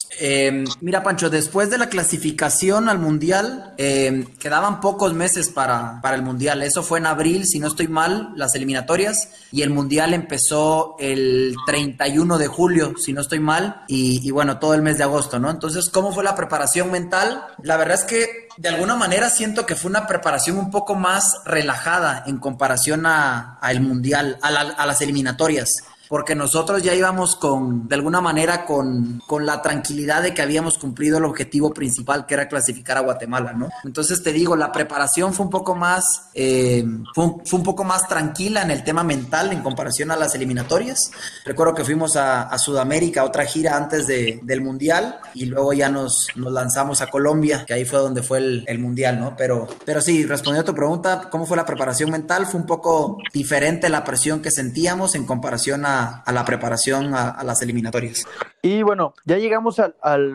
[0.82, 6.18] mira, Pancho, después después de la clasificación al Mundial, eh, quedaban pocos meses para, para
[6.18, 6.62] el Mundial.
[6.62, 9.30] Eso fue en abril, si no estoy mal, las eliminatorias.
[9.54, 13.86] Y el Mundial empezó el 31 de julio, si no estoy mal.
[13.88, 15.50] Y, bueno, todo el mes de agosto, ¿no?
[15.50, 17.46] Entonces, ¿cómo fue la preparación mental?
[17.63, 21.38] La verdad es que de alguna manera siento que fue una preparación un poco más
[21.46, 25.70] relajada en comparación a, el Mundial, a, a las eliminatorias
[26.08, 30.78] porque nosotros ya íbamos con, de alguna manera, con, con, la tranquilidad de que habíamos
[30.78, 33.70] cumplido el objetivo principal, que era clasificar a Guatemala, ¿no?
[33.84, 38.62] Entonces te digo, la preparación fue un poco más, eh, fue, un, poco más tranquila
[38.62, 41.12] en el tema mental en comparación a las eliminatorias.
[41.44, 45.89] Recuerdo que fuimos a, a Sudamérica, otra gira antes de, del Mundial, y luego ya
[45.89, 49.36] nos, nos, lanzamos a Colombia, que ahí fue donde fue el, el Mundial, ¿no?
[49.36, 52.46] Pero, pero sí, respondiendo a tu pregunta, ¿cómo fue la preparación mental?
[52.46, 57.43] Fue un poco diferente la presión que sentíamos en comparación a a, la preparación a,
[57.43, 58.25] las eliminatorias.
[58.65, 59.93] Y bueno, ya llegamos al,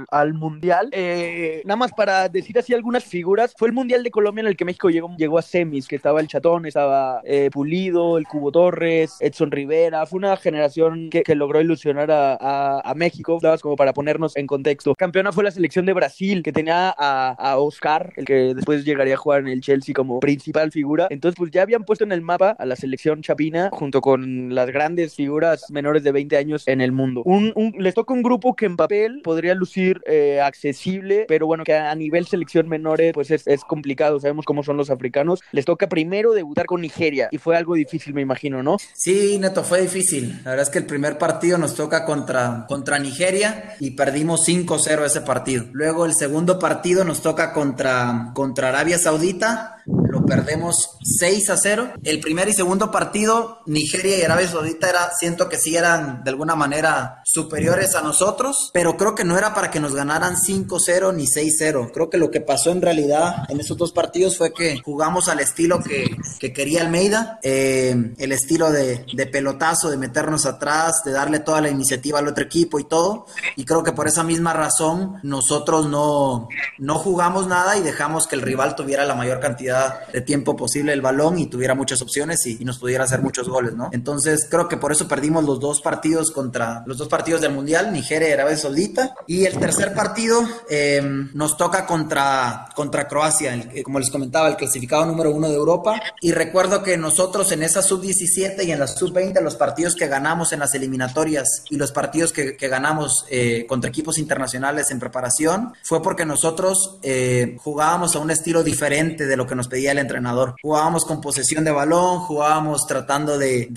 [0.09, 0.89] al, Mundial.
[0.93, 3.53] Eh, nada más para decir así algunas figuras.
[3.59, 6.21] Fue el Mundial de Colombia en el que México llegó, llegó a semis, que estaba
[6.21, 10.07] el Chatón, estaba eh, Pulido, el Cubo Torres, Edson Rivera.
[10.07, 14.95] Fue una generación que, logró ilusionar a, a, México, como para ponernos en contexto.
[14.95, 19.15] Campeona fue la selección de Brasil, que tenía a, a, Oscar, el que después llegaría
[19.15, 21.09] a jugar en el Chelsea como principal figura.
[21.11, 24.71] Entonces, pues ya habían puesto en el mapa a la selección chapina junto con las
[24.71, 27.23] grandes figuras menores de 20 años en el mundo.
[27.25, 31.65] Un, les toca un un grupo que en papel podría lucir eh, accesible, pero bueno,
[31.65, 35.41] que a nivel selección menores pues es, es complicado, sabemos cómo son los africanos.
[35.53, 38.77] Les toca primero debutar con Nigeria y fue algo difícil, me imagino, ¿no?
[38.95, 40.41] Sí, Neto, fue difícil.
[40.45, 45.07] La verdad es que el primer partido nos toca contra, contra Nigeria y perdimos 5-0
[45.07, 45.65] ese partido.
[45.73, 49.81] Luego el segundo partido nos toca contra, contra Arabia Saudita
[50.27, 51.93] perdemos 6 a 0.
[52.05, 56.31] El primer y segundo partido, Nigeria y Arabia Saudita, era, siento que sí eran de
[56.31, 61.15] alguna manera superiores a nosotros, pero creo que no era para que nos ganaran 5-0
[61.15, 61.91] ni 6-0.
[61.93, 65.41] Creo que lo que pasó en realidad en esos dos partidos fue que jugamos al
[65.41, 71.13] estilo que, que quería Almeida, eh, el estilo de, de pelotazo, de meternos atrás, de
[71.13, 73.27] darle toda la iniciativa al otro equipo y todo.
[73.57, 78.37] Y creo que por esa misma razón nosotros no, no jugamos nada y dejamos que
[78.37, 82.47] el rival tuviera la mayor cantidad de tiempo posible el balón y tuviera muchas opciones
[82.47, 83.89] y, nos pudiera hacer muchos goles, ¿no?
[83.93, 87.93] Entonces creo que por eso perdimos los dos partidos contra los dos partidos del Mundial,
[87.93, 89.15] Nigeria y Arabia Saudita.
[89.27, 94.57] Y el tercer partido em, nos toca contra, contra Croacia, el, como les comentaba, el
[94.57, 96.01] clasificado número uno de Europa.
[96.21, 100.53] Y recuerdo que nosotros en esa sub-17 y en la sub-20, los partidos que ganamos
[100.53, 105.73] en las eliminatorias y los partidos que, que ganamos eh, contra equipos internacionales en preparación,
[105.83, 109.99] fue porque nosotros eh, jugábamos a un estilo diferente de lo que nos pedía el
[110.01, 110.57] entrenador.
[110.63, 113.69] Jugábamos con posesión de balón, jugábamos tratando de,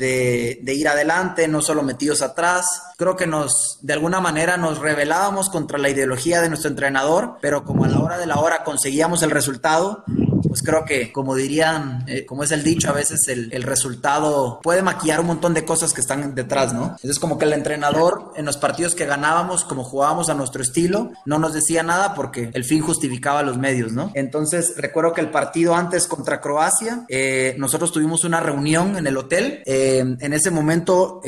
[0.66, 2.66] ir adelante, no solo metidos atrás.
[2.98, 7.64] Creo que nos, de alguna manera, nos rebelábamos contra la ideología de nuestro entrenador, pero
[7.64, 10.04] como a la hora de la hora conseguíamos el resultado,
[10.48, 14.60] pues creo que, como dirían, eh, como es el dicho, a veces el, el, resultado
[14.62, 16.92] puede maquillar un montón de cosas que están detrás, ¿no?
[16.92, 21.12] Entonces, como que el entrenador en los partidos que ganábamos, como jugábamos a nuestro estilo,
[21.26, 24.12] no nos decía nada porque el fin justificaba los medios, ¿no?
[24.14, 29.18] Entonces, recuerdo que el partido antes contra Croacia, eh, nosotros tuvimos una reunión en el
[29.18, 29.62] hotel.
[29.66, 31.22] Eh, en ese momento,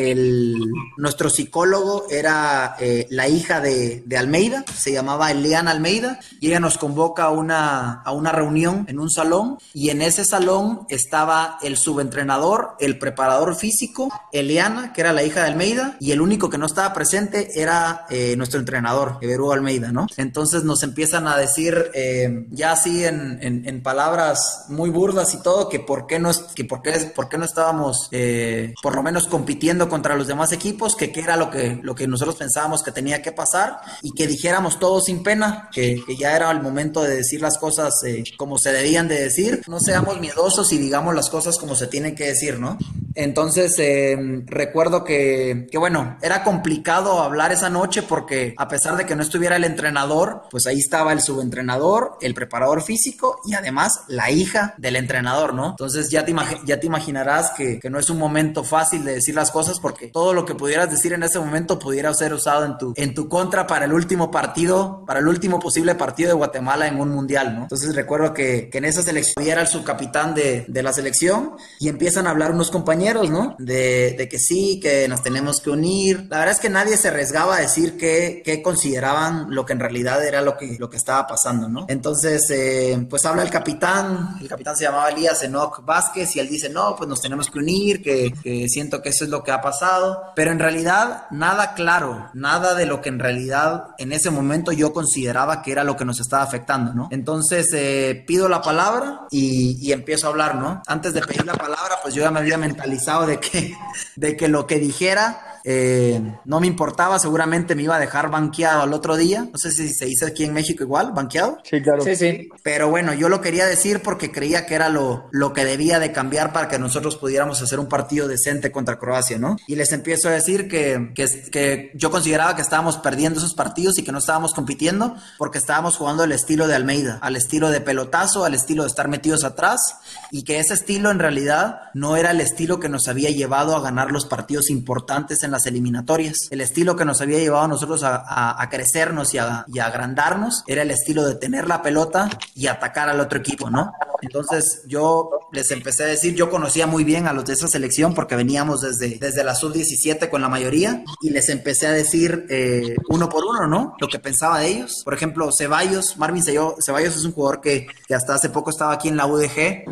[0.98, 2.76] nuestro psicólogo era
[3.10, 8.02] la hija de, de, Almeida, se llamaba Eliana Almeida, y ella nos convoca a una,
[8.02, 13.56] a una reunión en un salón y en ese salón estaba el subentrenador, el preparador
[13.56, 17.60] físico, Eliana, que era la hija de Almeida, y el único que no estaba presente
[17.60, 20.08] era eh, nuestro entrenador, Everú Almeida, ¿no?
[20.18, 25.70] Entonces nos empiezan a decir, eh, ya así en, en, palabras muy burdas y todo,
[25.70, 29.28] que por qué no, que por qué, por qué no estábamos eh, por lo menos
[29.28, 32.92] compitiendo contra los demás equipos, que qué era lo que, lo que nosotros pensábamos que
[32.92, 37.04] tenía que pasar y que dijéramos todo sin pena, que, que ya era el momento
[37.04, 37.94] de decir las cosas
[38.38, 42.28] como se de decir, no seamos miedosos y digamos las cosas como se tienen que
[42.28, 42.78] decir, ¿no?
[43.16, 49.06] Entonces, eh, recuerdo que, que, bueno, era complicado hablar esa noche porque a pesar de
[49.06, 54.02] que no estuviera el entrenador, pues ahí estaba el subentrenador, el preparador físico y además
[54.10, 55.70] la hija del entrenador, ¿no?
[55.70, 59.34] Entonces ya te, ya te imaginarás que, que, no es un momento fácil de decir
[59.34, 62.78] las cosas porque todo lo que pudieras decir en ese momento pudiera ser usado en
[62.78, 66.88] tu, en tu contra para el último partido, para el último posible partido de Guatemala
[66.88, 67.62] en un mundial, ¿no?
[67.64, 71.88] Entonces recuerdo que, que en esa selección era el subcapitán de, de la selección y
[71.88, 73.56] empiezan a hablar unos compañeros ¿no?
[73.60, 76.28] De, que sí, que nos tenemos que unir.
[76.30, 80.26] La verdad es que nadie se arriesgaba a decir que, consideraban lo que en realidad
[80.26, 81.86] era lo que, lo que estaba pasando, ¿no?
[81.88, 86.48] Entonces, eh, pues habla el capitán, el capitán se llamaba Elías Enoch Vázquez y él
[86.48, 88.34] dice, no, pues nos tenemos que unir, que,
[88.70, 92.86] siento que eso es lo que ha pasado, pero en realidad nada claro, nada de
[92.86, 96.44] lo que en realidad en ese momento yo consideraba que era lo que nos estaba
[96.44, 97.10] afectando, ¿no?
[97.12, 100.82] Entonces eh, pido la palabra y, empiezo a hablar, ¿no?
[100.88, 103.74] Antes de pedir la palabra, pues yo ya me había mentalizado de que,
[104.16, 108.84] de que lo que dijera eh, no me importaba, seguramente me iba a dejar banqueado
[108.84, 109.50] al otro día.
[109.52, 111.58] No sé si se dice aquí en México igual, banqueado.
[111.64, 112.04] Sí, claro.
[112.04, 112.50] Sí, sí.
[112.62, 116.12] Pero bueno, yo lo quería decir porque creía que era lo, lo que debía de
[116.12, 119.58] cambiar para que nosotros pudiéramos hacer un partido decente contra Croacia, ¿no?
[119.68, 123.98] Y les empiezo a decir que, que, que yo consideraba que estábamos perdiendo esos partidos
[123.98, 127.82] y que no estábamos compitiendo porque estábamos jugando el estilo de Almeida, al estilo de
[127.82, 129.82] pelotazo, al estilo de estar metidos atrás
[130.30, 133.82] y que ese estilo en realidad no era el estilo que nos había llevado a
[133.82, 136.36] ganar los partidos importantes en las eliminatorias.
[136.52, 140.92] El estilo que nos había llevado a nosotros a, crecernos y a, agrandarnos era el
[140.92, 143.94] estilo de tener la pelota y atacar al otro equipo, ¿no?
[144.22, 148.14] Entonces yo les empecé a decir, yo conocía muy bien a los de esa selección
[148.14, 152.96] porque veníamos desde, desde la sub-17 con la mayoría y les empecé a decir eh,
[153.10, 153.96] uno por uno, ¿no?
[154.00, 155.02] Lo que pensaba de ellos.
[155.04, 159.08] Por ejemplo, Ceballos, Marvin Ceballos es un jugador que, que hasta hace poco estaba aquí
[159.08, 159.86] en la UDG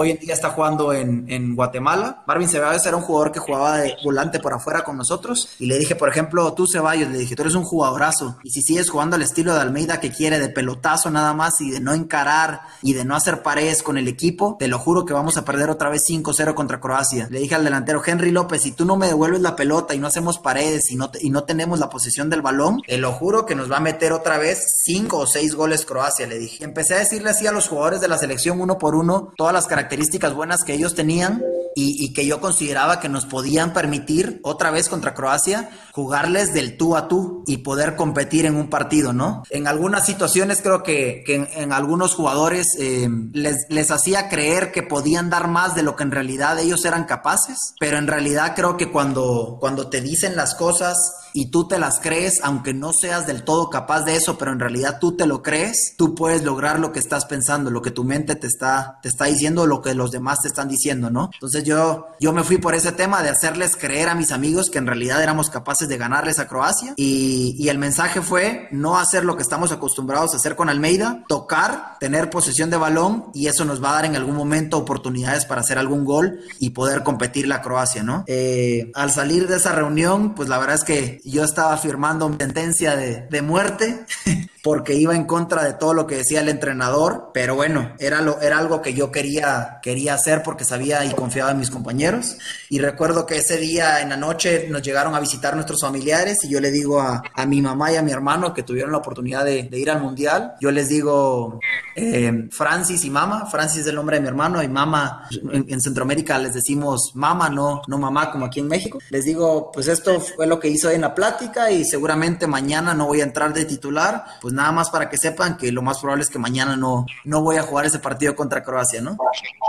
[0.00, 2.22] hoy en día está jugando en, en Guatemala.
[2.26, 5.09] Marvin Ceballos era un jugador que jugaba de volante por afuera con nosotros
[5.58, 8.62] y le dije, por ejemplo, tú Ceballos, le dije, tú eres un jugadorazo y si
[8.62, 11.94] sigues jugando al estilo de Almeida que quiere de pelotazo nada más y de no
[11.94, 15.44] encarar y de no hacer paredes con el equipo, te lo juro que vamos a
[15.44, 17.26] perder otra vez 5-0 contra Croacia.
[17.30, 20.06] Le dije al delantero Henry López, si tú no me devuelves la pelota y no
[20.06, 23.56] hacemos paredes y no, y no tenemos la posición del balón, te lo juro que
[23.56, 26.62] nos va a meter otra vez 5 o 6 goles Croacia, le dije.
[26.62, 29.66] Empecé a decirle así a los jugadores de la selección uno por uno todas las
[29.66, 31.42] características buenas que ellos tenían
[31.74, 36.96] y, que yo consideraba que nos podían permitir otra vez contra Croacia jugarles del tú
[36.96, 39.42] a tú y poder competir en un partido, ¿no?
[39.50, 45.30] En algunas situaciones creo que, en, algunos jugadores eh, les, les hacía creer que podían
[45.30, 48.90] dar más de lo que en realidad ellos eran capaces, pero en realidad creo que
[48.90, 53.44] cuando, cuando te dicen las cosas y tú te las crees, aunque no seas del
[53.44, 56.92] todo capaz de eso, pero en realidad tú te lo crees, tú puedes lograr lo
[56.92, 60.10] que estás pensando, lo que tu mente te está, te está diciendo, lo que los
[60.10, 61.30] demás te están diciendo, ¿no?
[61.32, 64.78] Entonces yo, yo me fui por ese tema de hacerles creer a mis amigos que
[64.78, 69.24] en realidad éramos capaces de ganarles a Croacia y, y el mensaje fue no hacer
[69.24, 73.64] lo que estamos acostumbrados a hacer con Almeida, tocar, tener posesión de balón y eso
[73.64, 77.46] nos va a dar en algún momento oportunidades para hacer algún gol y poder competir
[77.46, 78.24] la Croacia, ¿no?
[78.26, 82.96] Eh, al salir de esa reunión, pues la verdad es que yo estaba firmando sentencia
[82.96, 84.06] de, de muerte
[84.62, 88.40] porque iba en contra de todo lo que decía el entrenador, pero bueno, era, lo,
[88.40, 92.36] era algo que yo quería, quería hacer porque sabía y confiaba en mis compañeros.
[92.68, 96.50] Y recuerdo que ese día en la noche nos llegaron a visitar nuestros familiares y
[96.50, 99.44] yo le digo a, a mi mamá y a mi hermano que tuvieron la oportunidad
[99.44, 101.58] de, de ir al mundial, yo les digo,
[101.96, 105.80] eh, Francis y mamá, Francis es el nombre de mi hermano y mamá, en, en,
[105.80, 108.98] Centroamérica les decimos mamá, no, no mamá como aquí en México.
[109.10, 113.06] Les digo, pues esto fue lo que hizo en la plática y seguramente mañana no
[113.06, 116.24] voy a entrar de titular, pues nada más para que sepan que lo más probable
[116.24, 119.16] es que mañana no, no voy a jugar ese partido contra Croacia, ¿no?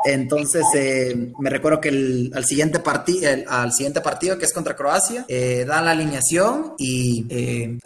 [0.05, 4.75] Entonces, eh, me recuerdo que el, al, siguiente partido al siguiente partido, que es contra
[4.75, 7.77] Croacia, eh, dan la alineación y eh,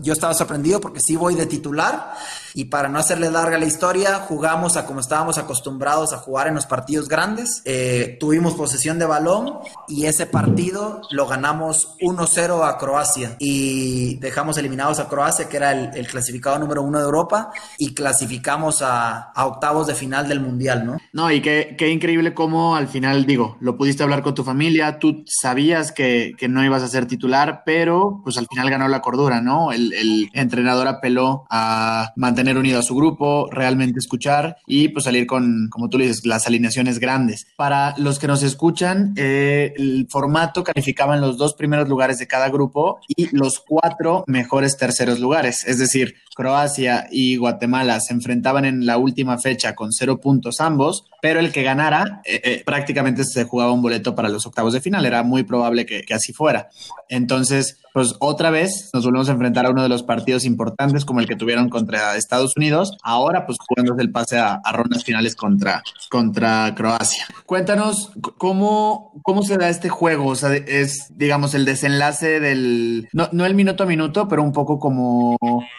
[0.00, 2.14] yo estaba sorprendido porque sí voy de titular
[2.54, 6.54] y para no hacerle larga la historia, jugamos a como estábamos acostumbrados a jugar en
[6.54, 7.62] los partidos grandes.
[7.64, 14.58] Eh, tuvimos posesión de balón y ese partido lo ganamos 1-0 a Croacia y dejamos
[14.58, 19.86] eliminados a Croacia, que era el, clasificado número uno de Europa, y clasificamos a, octavos
[19.86, 20.98] de final del Mundial, ¿no?
[21.12, 24.98] No, y qué, qué, increíble cómo al final, digo, lo pudiste hablar con tu familia,
[24.98, 29.00] tú sabías que, que, no ibas a ser titular, pero pues al final ganó la
[29.00, 29.72] cordura, ¿no?
[29.72, 35.04] El, el entrenador apeló a mantener tener unido a su grupo, realmente escuchar y pues
[35.04, 37.46] salir con, como tú le dices, las alineaciones grandes.
[37.54, 42.48] Para los que nos escuchan, eh, el formato calificaban los dos primeros lugares de cada
[42.48, 45.64] grupo y los cuatro mejores terceros lugares.
[45.68, 51.04] Es decir, Croacia y Guatemala se enfrentaban en la última fecha con cero puntos ambos,
[51.20, 54.80] pero el que ganara eh, eh, prácticamente se jugaba un boleto para los octavos de
[54.80, 55.06] final.
[55.06, 56.68] Era muy probable que, así fuera.
[57.08, 61.20] Entonces, pues otra vez nos volvemos a enfrentar a uno de los partidos importantes como
[61.20, 65.82] el que tuvieron contra Estados Unidos, ahora pues jugándose el pase a, rondas finales contra,
[66.10, 67.26] contra Croacia.
[67.44, 73.28] Cuéntanos cómo, cómo se da este juego, o sea, es digamos el desenlace del, no,
[73.32, 75.36] no el minuto a minuto, pero un poco como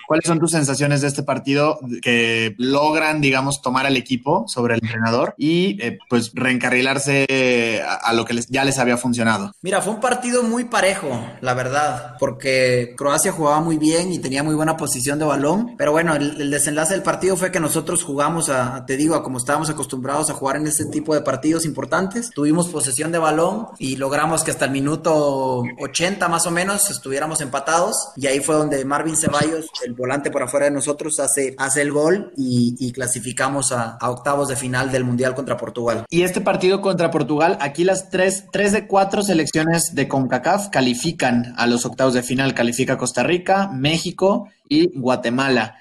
[0.08, 4.82] cuáles son tus sensaciones de este partido que logran, digamos, tomar al equipo sobre el
[4.84, 9.54] entrenador y eh, pues reencarrilarse a, lo que les, ya les había funcionado.
[9.62, 14.44] Mira, fue un partido muy parejo, la verdad porque Croacia jugaba muy bien y tenía
[14.44, 18.50] muy buena posición de balón, pero bueno, el, desenlace del partido fue que nosotros jugamos
[18.50, 22.30] a, te digo, a como estábamos acostumbrados a jugar en este tipo de partidos importantes,
[22.30, 27.42] tuvimos posesión de balón y logramos que hasta el minuto 80 más o menos estuviéramos
[27.42, 31.82] empatados y ahí fue donde Marvin Ceballos, el volante por afuera de nosotros, hace, hace
[31.82, 36.04] el gol y, clasificamos a, octavos de final del Mundial contra Portugal.
[36.10, 41.54] Y este partido contra Portugal, aquí las tres, tres de cuatro selecciones de CONCACAF califican
[41.58, 44.50] a los octavos de final califica Costa Rica, México
[44.96, 45.78] Guatemala.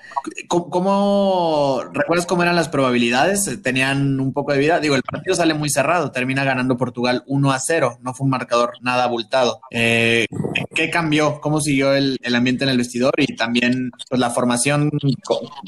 [0.49, 3.63] ¿Cómo, recuerdas cómo eran las probabilidades?
[3.63, 4.81] ¿Tenían un poco de vida?
[4.81, 8.31] Digo, el partido sale muy cerrado, termina ganando Portugal 1 a 0, no fue un
[8.31, 9.61] marcador nada abultado.
[9.71, 10.27] Eh,
[10.75, 11.41] ¿Qué cambió?
[11.41, 13.13] ¿Cómo siguió el, ambiente en el vestidor?
[13.19, 14.91] Y también pues, la formación,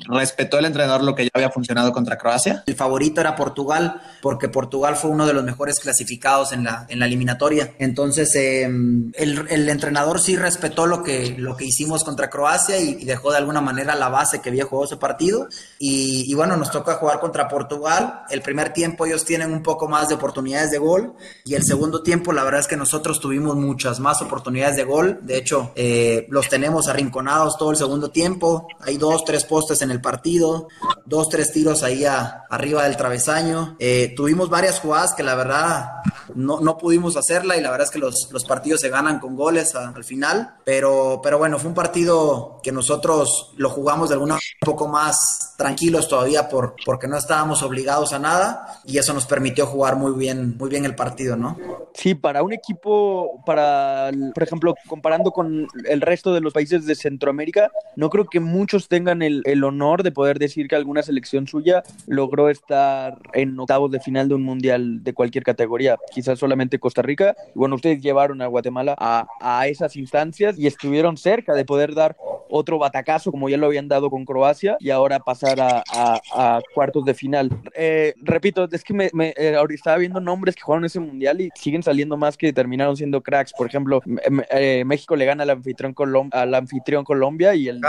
[0.09, 2.63] ¿respetó el entrenador lo que ya había funcionado contra Croacia?
[2.67, 7.73] El favorito era Portugal, porque Portugal fue uno de los mejores clasificados en la, eliminatoria.
[7.79, 13.05] Entonces, eh, el, entrenador sí respetó lo que, lo que hicimos contra Croacia y, y
[13.15, 15.49] dejó de alguna manera la base que había jugado ese partido.
[15.79, 18.23] Y, y, bueno, nos toca jugar contra Portugal.
[18.29, 22.03] El primer tiempo ellos tienen un poco más de oportunidades de gol y el segundo
[22.03, 25.21] tiempo la verdad es que nosotros tuvimos muchas más oportunidades de gol.
[25.23, 28.67] De hecho, eh, los tenemos arrinconados todo el segundo tiempo.
[28.81, 30.69] Hay dos, tres postes en el partido,
[31.05, 33.77] dos, tres tiros ahí arriba del travesaño.
[33.79, 35.89] Eh, tuvimos varias jugadas que la verdad
[36.35, 39.37] no, no pudimos hacerla y la verdad es que los, los partidos se ganan con
[39.37, 40.57] goles al final.
[40.65, 42.94] Pero, pero bueno, fue un partido que nosotros
[43.57, 48.19] lo jugamos de alguna un poco más tranquilos todavía por, porque no estábamos obligados a
[48.19, 51.57] nada y eso nos permitió jugar muy bien, muy bien el partido, ¿no?
[51.95, 56.95] Sí, para un equipo, para, por ejemplo, comparando con el resto de los países de
[56.95, 61.47] Centroamérica, no creo que muchos tengan el, el honor de poder decir que alguna selección
[61.47, 65.97] suya logró estar en octavos de final de un mundial de cualquier categoría.
[66.13, 67.37] Quizás solamente Costa Rica.
[67.55, 72.17] Bueno, ustedes llevaron a Guatemala a, a esas instancias y estuvieron cerca de poder dar
[72.51, 77.05] otro batacazo como ya lo habían dado con Croacia y ahora pasar a, a, cuartos
[77.05, 77.51] de final.
[77.75, 81.51] Eh, repito, es que me, me eh, estaba viendo nombres que jugaron ese mundial y
[81.55, 83.53] siguen saliendo más que terminaron siendo cracks.
[83.57, 84.03] Por ejemplo,
[84.51, 87.81] eh, México le gana al anfitrión, Colom al anfitrión Colombia y el,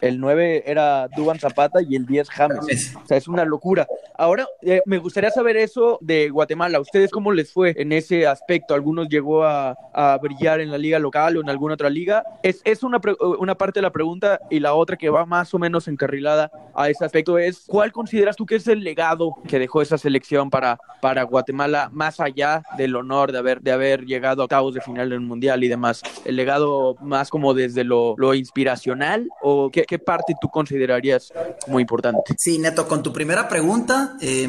[0.00, 2.94] el 9 era Duban Zapata y el 10 James.
[3.02, 3.86] O sea, es una locura.
[4.16, 4.46] Ahora,
[4.86, 6.80] me gustaría saber eso de Guatemala.
[6.80, 8.74] ¿Ustedes cómo les fue en ese aspecto?
[8.74, 12.24] ¿Algunos llegó a, a brillar en la liga local o en alguna otra liga?
[12.42, 13.00] Es, es una,
[13.38, 16.88] una parte de la pregunta y la otra que va más o menos encarrilada a
[16.88, 20.78] ese aspecto es, ¿cuál consideras tú que es el legado que dejó esa selección para,
[21.00, 25.10] para Guatemala, más allá del honor de haber, de haber llegado a octavos de final
[25.10, 26.02] del Mundial y demás?
[26.24, 31.32] ¿El legado más como desde lo, lo inspiracional o qué, parte tú considerarías
[31.66, 32.34] muy importante?
[32.38, 34.48] Sí, Neto, con tu primera pregunta, eh,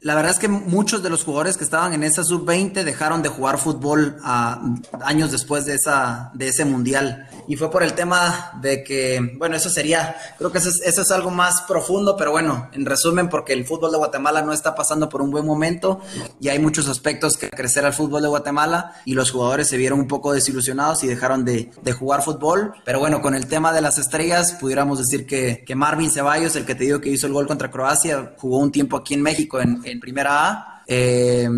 [0.00, 3.28] la verdad es que muchos de los jugadores que estaban en esa sub-20 dejaron de
[3.28, 4.62] jugar fútbol a,
[5.04, 7.26] años después de, esa, de ese Mundial.
[7.48, 9.01] Y fue por el tema de que,
[9.36, 13.52] bueno, eso sería, creo que eso es, algo más profundo, pero bueno, en resumen, porque
[13.52, 16.00] el fútbol de Guatemala no está pasando por un buen momento
[16.40, 20.00] y hay muchos aspectos que crecer al fútbol de Guatemala y los jugadores se vieron
[20.00, 22.72] un poco desilusionados y dejaron de, de jugar fútbol.
[22.84, 26.64] Pero bueno, con el tema de las estrellas, pudiéramos decir que, que Marvin Ceballos, el
[26.64, 29.60] que te digo que hizo el gol contra Croacia, jugó un tiempo aquí en México
[29.60, 31.48] en, en Primera A eh,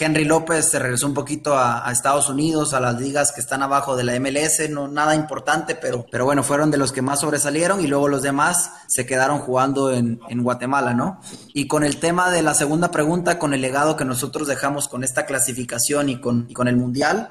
[0.00, 3.96] Henry López se regresó un poquito a, Estados Unidos, a las ligas que están abajo
[3.96, 7.82] de la MLS, no nada importante, pero, pero bueno, fueron de los que más sobresalieron
[7.82, 11.20] y luego los demás se quedaron jugando en, Guatemala, ¿no?
[11.52, 15.04] Y con el tema de la segunda pregunta, con el legado que nosotros dejamos con
[15.04, 17.30] esta clasificación y con, con el Mundial,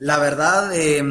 [0.00, 1.02] la verdad, eh,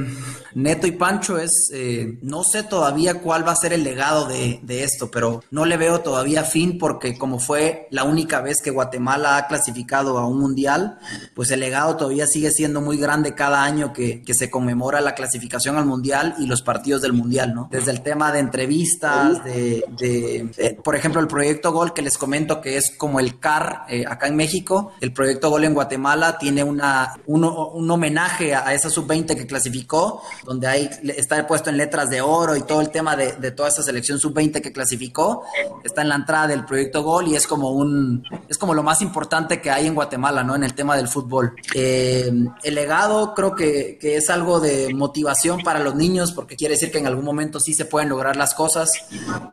[0.56, 4.60] Neto y Pancho es, eh, no sé todavía cuál va a ser el legado de,
[4.64, 8.72] de esto, pero no le veo todavía fin porque como fue la única vez que
[8.72, 10.98] Guatemala ha clasificado clasificado a un mundial,
[11.36, 15.14] pues el legado todavía sigue siendo muy grande cada año que, que, se conmemora la
[15.14, 17.68] clasificación al mundial y los partidos del mundial, ¿no?
[17.72, 22.18] Desde el tema de entrevistas, de, de, de por ejemplo, el proyecto Gol que les
[22.18, 26.38] comento que es como el CAR eh, acá en México, el proyecto Gol en Guatemala
[26.38, 31.78] tiene una, un, homenaje a, a esa sub-20 que clasificó, donde hay, está puesto en
[31.78, 35.44] letras de oro y todo el tema de, de toda esa selección sub-20 que clasificó,
[35.84, 39.02] está en la entrada del proyecto Gol y es como un, es como lo más
[39.02, 40.56] importante que hay en Guatemala, ¿no?
[40.56, 41.56] En el tema del fútbol.
[41.74, 42.32] Eh,
[42.64, 46.92] el legado creo que, que, es algo de motivación para los niños, porque quiere decir
[46.92, 48.90] que en algún momento sí se pueden lograr las cosas,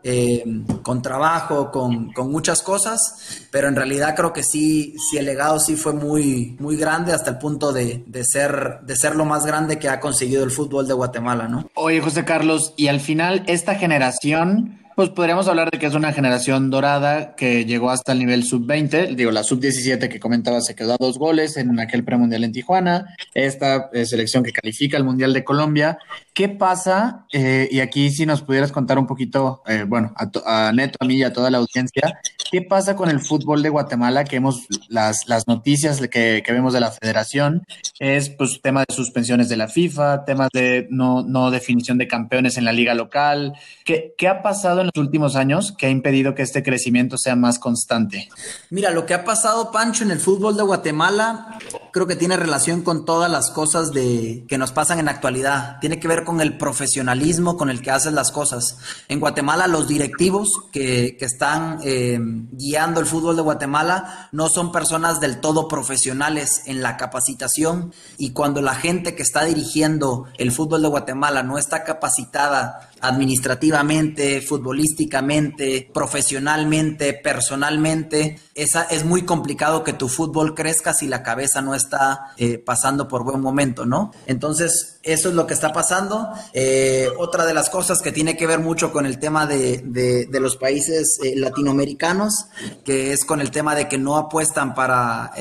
[0.02, 0.44] eh,
[0.82, 5.58] con trabajo, con, con, muchas cosas, pero en realidad creo que sí, sí el legado
[5.58, 9.46] sí fue muy, muy grande hasta el punto de, de, ser, de ser lo más
[9.46, 11.70] grande que ha conseguido el fútbol de Guatemala, ¿no?
[11.74, 16.14] Oye, José Carlos, y al final esta generación pues podríamos hablar de que es una
[16.14, 19.14] generación dorada que llegó hasta el nivel sub-20.
[19.14, 23.14] Digo, la sub-17 que comentaba se quedó a dos goles en aquel premundial en Tijuana.
[23.34, 25.98] Esta eh, selección que califica al Mundial de Colombia.
[26.32, 27.26] ¿Qué pasa?
[27.30, 31.04] Eh, y aquí si nos pudieras contar un poquito, eh, bueno, a, a, Neto, a
[31.04, 32.18] mí y a toda la audiencia,
[32.50, 34.24] ¿qué pasa con el fútbol de Guatemala?
[34.24, 37.66] Que hemos las, las noticias que, que vemos de la federación
[37.98, 42.56] es pues tema de suspensiones de la FIFA, temas de no, no definición de campeones
[42.56, 43.52] en la liga local.
[43.84, 47.36] ¿Qué, qué ha pasado en los últimos años que ha impedido que este crecimiento sea
[47.36, 48.28] más constante?
[48.70, 51.58] Mira, lo que ha pasado, Pancho, en el fútbol de Guatemala,
[51.96, 55.78] creo que tiene relación con todas las cosas de, que nos pasan en la actualidad.
[55.80, 58.76] Tiene que ver con el profesionalismo con el que haces las cosas.
[59.08, 62.18] En Guatemala, los directivos que, que están eh,
[62.52, 68.32] guiando el fútbol de Guatemala no son personas del todo profesionales en la capacitación y
[68.32, 75.90] cuando la gente que está dirigiendo el fútbol de Guatemala no está capacitada administrativamente, futbolísticamente,
[75.94, 81.85] profesionalmente, personalmente, esa, es muy complicado que tu fútbol crezca si la cabeza no está
[81.86, 84.12] está eh, pasando por buen momento, ¿no?
[84.26, 86.28] Entonces, eso es lo que está pasando.
[86.52, 90.40] Eh, otra de las cosas que tiene que ver mucho con el tema de, de,
[90.40, 92.46] los países eh, latinoamericanos,
[92.84, 95.32] que es con el tema de que no apuestan para,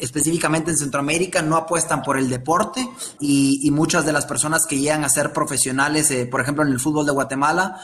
[0.00, 2.86] específicamente en Centroamérica, no apuestan por el deporte
[3.20, 7.06] y, muchas de las personas que llegan a ser profesionales, por ejemplo, en el fútbol
[7.06, 7.80] de Guatemala,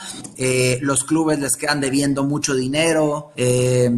[0.80, 3.32] los clubes les quedan debiendo mucho dinero,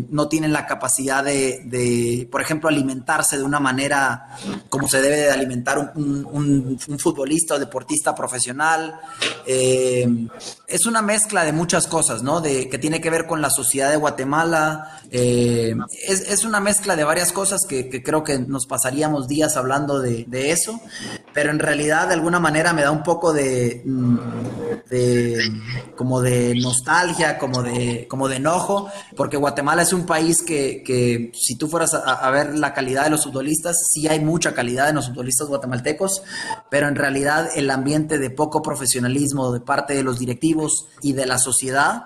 [0.08, 4.01] no tienen la capacidad de, de, por ejemplo, alimentarse de una manera
[4.68, 9.00] como se debe de alimentar un, futbolista o deportista profesional.
[9.46, 10.28] Eh,
[10.66, 12.40] es una mezcla de muchas cosas, ¿no?
[12.40, 15.00] De, que tiene que ver con la sociedad de Guatemala.
[15.10, 15.74] Eh,
[16.08, 20.80] es, una mezcla de varias cosas que, creo que nos pasaríamos días hablando de, eso,
[21.32, 24.18] pero en realidad de alguna manera me da un poco de, mm,
[24.90, 25.52] de
[25.96, 31.56] como de nostalgia, como de, como de enojo, porque Guatemala es un país que, si
[31.56, 35.08] tú fueras a ver la calidad de los futbolistas, sí hay mucha calidad en los
[35.08, 36.22] futbolistas guatemaltecos,
[36.70, 41.26] pero en realidad el ambiente de poco profesionalismo de parte de los directivos y de
[41.26, 42.04] la sociedad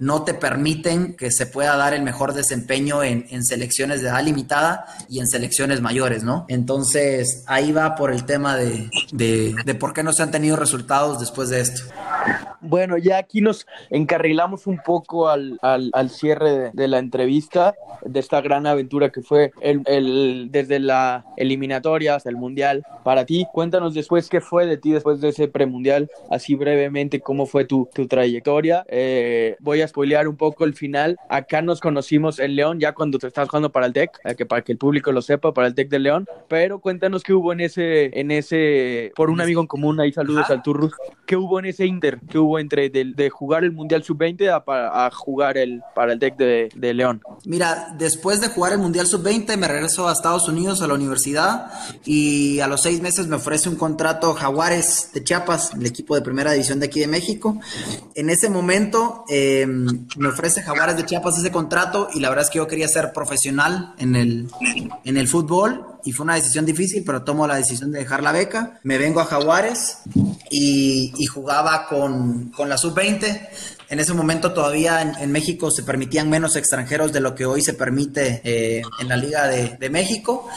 [0.00, 4.86] no te permiten que se pueda dar el mejor desempeño en, selecciones de edad limitada
[5.08, 6.44] y en selecciones mayores, ¿no?
[6.48, 11.20] Entonces ahí va por el tema de, de, por qué no se han tenido resultados
[11.20, 11.82] después de esto.
[12.66, 18.18] Bueno, ya aquí nos encarrilamos un poco al, al, al cierre de, la entrevista, de
[18.20, 22.82] esta gran aventura que fue el, el, desde la eliminatoria hasta el Mundial.
[23.04, 27.44] Para ti, cuéntanos después qué fue de ti después de ese premundial, así brevemente cómo
[27.44, 28.86] fue tu, tu trayectoria.
[28.88, 31.18] Eh, voy a spoilear un poco el final.
[31.28, 34.46] Acá nos conocimos en León ya cuando te estabas jugando para el TEC, eh, que
[34.46, 36.26] para que el público lo sepa, para el TEC de León.
[36.48, 40.48] Pero cuéntanos qué hubo en ese, en ese, por un amigo en común, ahí saludos
[40.48, 40.94] al Turrus,
[41.26, 45.58] qué hubo en ese Inter, qué hubo entre de, jugar el Mundial Sub-20 a, jugar
[45.58, 47.22] el, para el TEC de, León.
[47.44, 51.70] Mira, después de jugar el Mundial Sub-20 me regreso a Estados Unidos a la universidad
[52.04, 56.22] y a los seis meses me ofrece un contrato Jaguares de Chiapas, el equipo de
[56.22, 57.60] primera división de aquí de México.
[58.14, 62.50] En ese momento eh, me ofrece Jaguares de Chiapas ese contrato y la verdad es
[62.50, 64.48] que yo quería ser profesional en el,
[65.04, 68.32] en el fútbol y fue una decisión difícil, pero tomo la decisión de dejar la
[68.32, 68.78] beca.
[68.82, 69.98] Me vengo a Jaguares
[70.50, 73.48] y, jugaba con, con la sub-20
[73.94, 77.74] en ese momento todavía en, México se permitían menos extranjeros de lo que hoy se
[77.74, 80.48] permite eh, en la Liga de, México.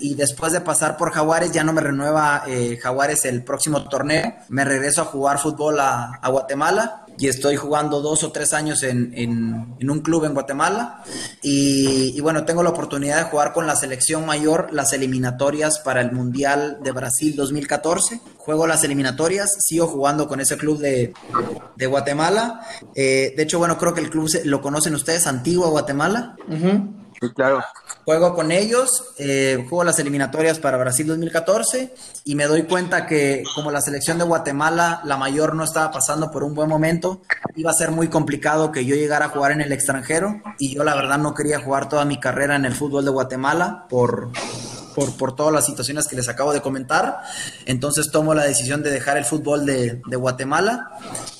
[0.00, 4.34] Y después de pasar por Jaguares, ya no me renueva eh, Jaguares el próximo torneo.
[4.48, 9.12] Me regreso a jugar fútbol a, Guatemala y estoy jugando dos o tres años en,
[9.14, 11.02] en, un club en Guatemala.
[11.42, 16.12] Y, bueno, tengo la oportunidad de jugar con la selección mayor las eliminatorias para el
[16.12, 21.14] Mundial de Brasil 2014 juego las eliminatorias, sigo jugando con ese club de,
[21.76, 22.60] de Guatemala.
[22.94, 26.36] Eh, de hecho, bueno, creo que el club lo conocen ustedes, Antigua Guatemala.
[27.32, 27.62] Claro.
[28.04, 31.94] Juego con ellos, eh, juego las eliminatorias para Brasil 2014
[32.24, 36.30] y me doy cuenta que como la selección de Guatemala, la mayor no estaba pasando
[36.30, 37.22] por un buen momento,
[37.56, 40.84] iba a ser muy complicado que yo llegara a jugar en el extranjero y yo
[40.84, 44.30] la verdad no quería jugar toda mi carrera en el fútbol de Guatemala por
[44.94, 47.20] por, por, todas las situaciones que les acabo de comentar.
[47.66, 50.90] Entonces tomo la decisión de dejar el fútbol de, de Guatemala.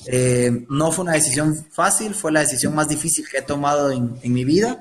[0.07, 4.17] Eh, no fue una decisión fácil, fue la decisión más difícil que he tomado en,
[4.21, 4.79] en mi vida.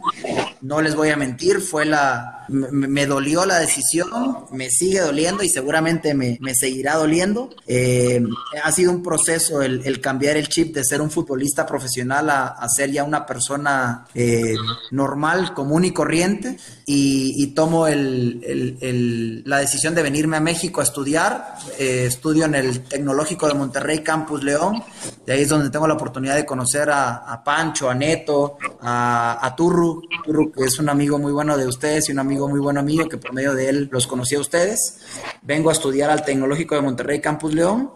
[0.60, 4.10] No les voy a mentir, fue la, me, dolió la decisión,
[4.52, 7.50] me sigue doliendo y seguramente me, seguirá doliendo.
[7.66, 8.22] Eh,
[8.62, 12.90] ha sido un proceso el, cambiar el chip de ser un futbolista profesional a, ser
[12.90, 14.54] ya una persona eh,
[14.90, 21.54] normal, común y corriente y, tomo la decisión de venirme a México a estudiar.
[21.78, 24.82] Eh, estudio en el Tecnológico de Monterrey, Campus León.
[25.24, 29.38] De ahí es donde tengo la oportunidad de conocer a, a Pancho, a Neto, a,
[29.40, 30.02] a Turru.
[30.24, 33.08] Turru, que es un amigo muy bueno de ustedes y un amigo muy bueno mío,
[33.08, 35.00] que por medio de él los conocí a ustedes.
[35.42, 37.90] Vengo a estudiar al Tecnológico de Monterrey, Campus León.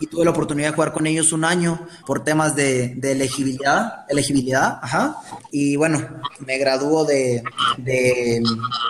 [0.00, 4.04] Y tuve la oportunidad de jugar con ellos un año por temas de, de elegibilidad.
[4.08, 5.16] Elegibilidad, ajá.
[5.50, 6.06] Y bueno,
[6.40, 7.42] me graduó de,
[7.78, 8.42] de,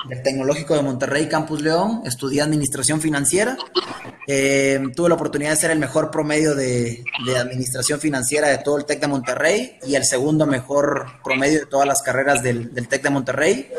[0.09, 3.57] del Tecnológico de Monterrey Campus León, estudié administración financiera.
[4.31, 7.03] Eh, tuve la oportunidad de ser el mejor promedio de,
[7.35, 11.89] administración financiera de todo el TEC de Monterrey y el segundo mejor promedio de todas
[11.89, 13.71] las carreras del, TEC de Monterrey.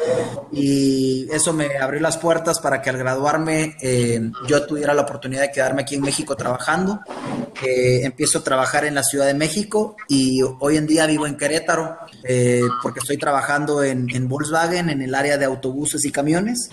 [0.51, 5.43] Y eso me abrió las puertas para que al graduarme eh, yo tuviera la oportunidad
[5.43, 7.01] de quedarme aquí en México trabajando.
[7.63, 11.37] Eh, empiezo a trabajar en la Ciudad de México y hoy en día vivo en
[11.37, 11.95] Querétaro
[12.81, 16.69] porque estoy trabajando en, en Volkswagen en el área de autobuses y camiones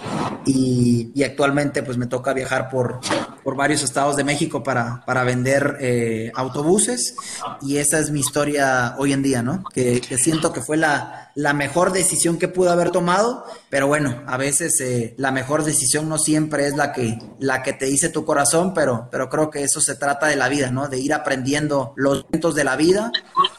[0.46, 3.00] y, actualmente pues me toca viajar por,
[3.42, 7.14] por varios estados de México para, para vender eh, autobuses
[7.62, 9.64] y esa es mi historia hoy en día, ¿no?
[9.72, 14.36] Que, siento que fue la, la, mejor decisión que pude haber tomado, pero bueno, a
[14.36, 18.24] veces eh, la mejor decisión no siempre es la que, la que te dice tu
[18.24, 20.88] corazón, pero, pero creo que eso se trata de la vida, ¿no?
[20.88, 23.12] De ir aprendiendo los momentos de la vida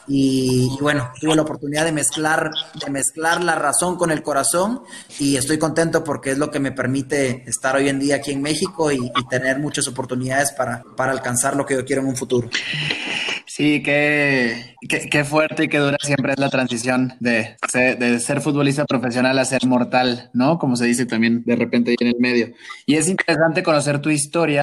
[0.08, 2.52] y, y bueno, tuve la oportunidad de mezclar,
[2.84, 4.82] de mezclar la razón con el corazón
[5.20, 8.42] y estoy contento porque es lo que me permite estar hoy en día aquí en
[8.42, 12.50] México y, tener muchas oportunidades para, para alcanzar lo que yo quiero en un futuro.
[13.58, 14.76] Sí, qué,
[15.10, 19.46] qué, fuerte y qué dura siempre es la transición de, de, ser futbolista profesional a
[19.46, 20.60] ser mortal, ¿no?
[20.60, 22.54] Como se dice también de repente ahí en el medio.
[22.86, 24.62] Y es interesante conocer tu historia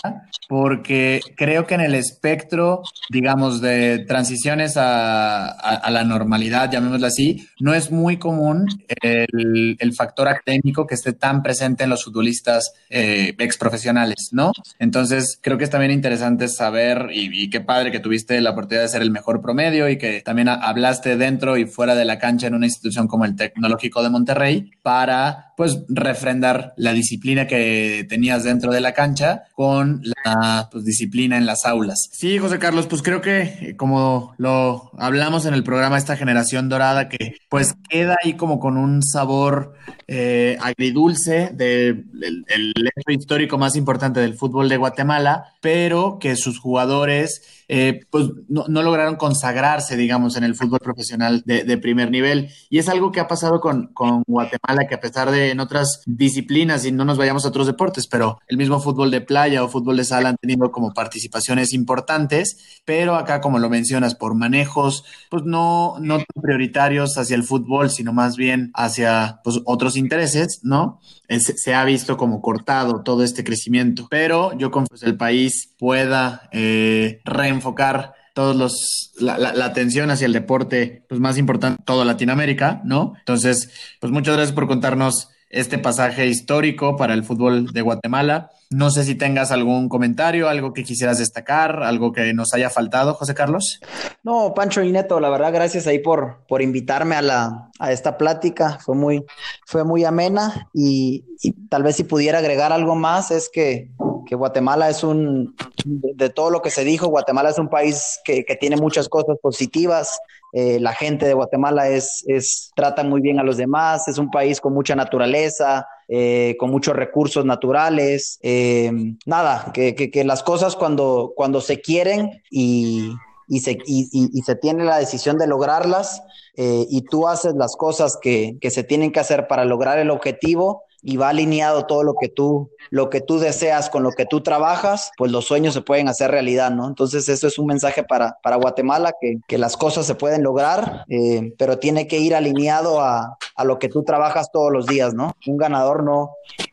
[0.49, 7.49] porque creo que en el espectro, digamos, de transiciones a, a, la normalidad, llamémoslo así,
[7.59, 8.69] no es muy común
[9.03, 14.53] el, el, factor académico que esté tan presente en los futbolistas eh, ex profesionales, ¿no?
[14.79, 18.84] Entonces, creo que es también interesante saber y, y qué padre que tuviste la oportunidad
[18.89, 22.55] ser el mejor promedio y que también hablaste dentro y fuera de la cancha en
[22.55, 28.73] una institución como el Tecnológico de Monterrey para pues refrendar la disciplina que tenías dentro
[28.73, 32.09] de la cancha con la pues, disciplina en las aulas.
[32.13, 36.69] Sí, José Carlos, pues creo que eh, como lo hablamos en el programa esta generación
[36.69, 39.75] dorada que pues queda ahí como con un sabor
[40.07, 47.43] eh, agridulce del de histórico más importante del fútbol de Guatemala, pero que sus jugadores
[47.69, 52.51] eh, pues no, lograron consagrarse, digamos, en el fútbol profesional de, de, primer nivel.
[52.69, 56.03] Y es algo que ha pasado con, con Guatemala, que a pesar de en otras
[56.07, 59.69] disciplinas y no nos vayamos a otros deportes, pero el mismo fútbol de playa o
[59.69, 65.05] fútbol de sala han tenido como participaciones importantes, pero acá, como lo mencionas, por manejos,
[65.31, 71.01] pues no, no prioritarios hacia el fútbol, sino más bien hacia pues, otros intereses, ¿no?
[71.29, 76.49] se ha visto como cortado todo este crecimiento, pero yo confío que el país pueda
[76.53, 82.83] eh, reenfocar todos los la, la, atención hacia el deporte pues más importante todo Latinoamérica,
[82.85, 83.15] ¿no?
[83.21, 83.71] Entonces,
[84.01, 88.51] pues muchas gracias por contarnos este pasaje histórico para el fútbol de Guatemala.
[88.71, 93.15] No sé si tengas algún comentario, algo que quisieras destacar, algo que nos haya faltado,
[93.15, 93.81] José Carlos.
[94.25, 98.19] No, Pancho y Neto, la verdad, gracias ahí por, por invitarme a, la, a esta
[98.19, 98.79] plática.
[98.85, 99.25] Fue muy,
[99.65, 101.25] fue muy amena y,
[101.69, 103.91] tal vez si pudiera agregar algo más es que,
[104.35, 105.55] Guatemala es un,
[105.85, 109.39] de, todo lo que se dijo, Guatemala es un país que, que tiene muchas cosas
[109.41, 110.19] positivas,
[110.57, 114.31] eh, la gente de Guatemala es, es, trata muy bien a los demás, es un
[114.31, 118.39] país con mucha naturaleza, eh, con muchos recursos naturales.
[118.41, 118.93] Eh,
[119.27, 123.11] nada, que, que, las cosas cuando, cuando se quieren y,
[123.49, 124.07] y se, y,
[124.47, 126.23] se tiene la decisión de lograrlas
[126.57, 130.85] y tú haces las cosas que, que se tienen que hacer para lograr el objetivo,
[131.05, 134.41] y va alineado todo lo que tú, lo que tú deseas con lo que tú
[134.41, 136.89] trabajas, pues los sueños se pueden hacer realidad, ¿no?
[136.89, 141.05] Entonces eso es un mensaje para, para Guatemala, que, que las cosas se pueden lograr,
[141.09, 145.13] eh, pero tiene que ir alineado a, a, lo que tú trabajas todos los días,
[145.13, 145.37] ¿no?
[145.47, 146.31] Un ganador no,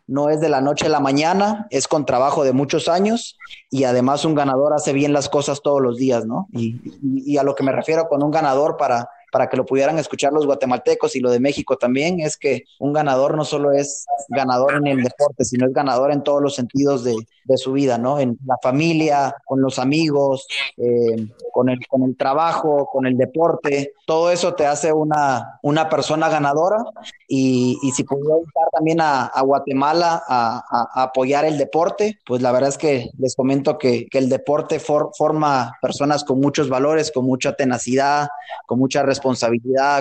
[0.07, 3.37] no es de la noche a la mañana, es con trabajo de muchos años
[3.69, 6.47] y además un ganador hace bien las cosas todos los días, ¿no?
[6.51, 10.33] Y, a lo que me refiero con un ganador para para que lo pudieran escuchar
[10.33, 14.75] los guatemaltecos y lo de México también, es que un ganador no solo es ganador
[14.75, 17.15] en el deporte, sino es ganador en todos los sentidos de,
[17.45, 18.19] de su vida, ¿no?
[18.19, 23.93] En la familia, con los amigos, eh, con, el, con el trabajo, con el deporte.
[24.05, 26.83] Todo eso te hace una, una persona ganadora
[27.27, 32.69] y, y si pudiera estar también a, Guatemala a, apoyar el deporte, pues la verdad
[32.69, 37.25] es que les comento que, que el deporte for, forma personas con muchos valores, con
[37.25, 38.29] mucha tenacidad,
[38.65, 39.20] con mucha responsabilidad,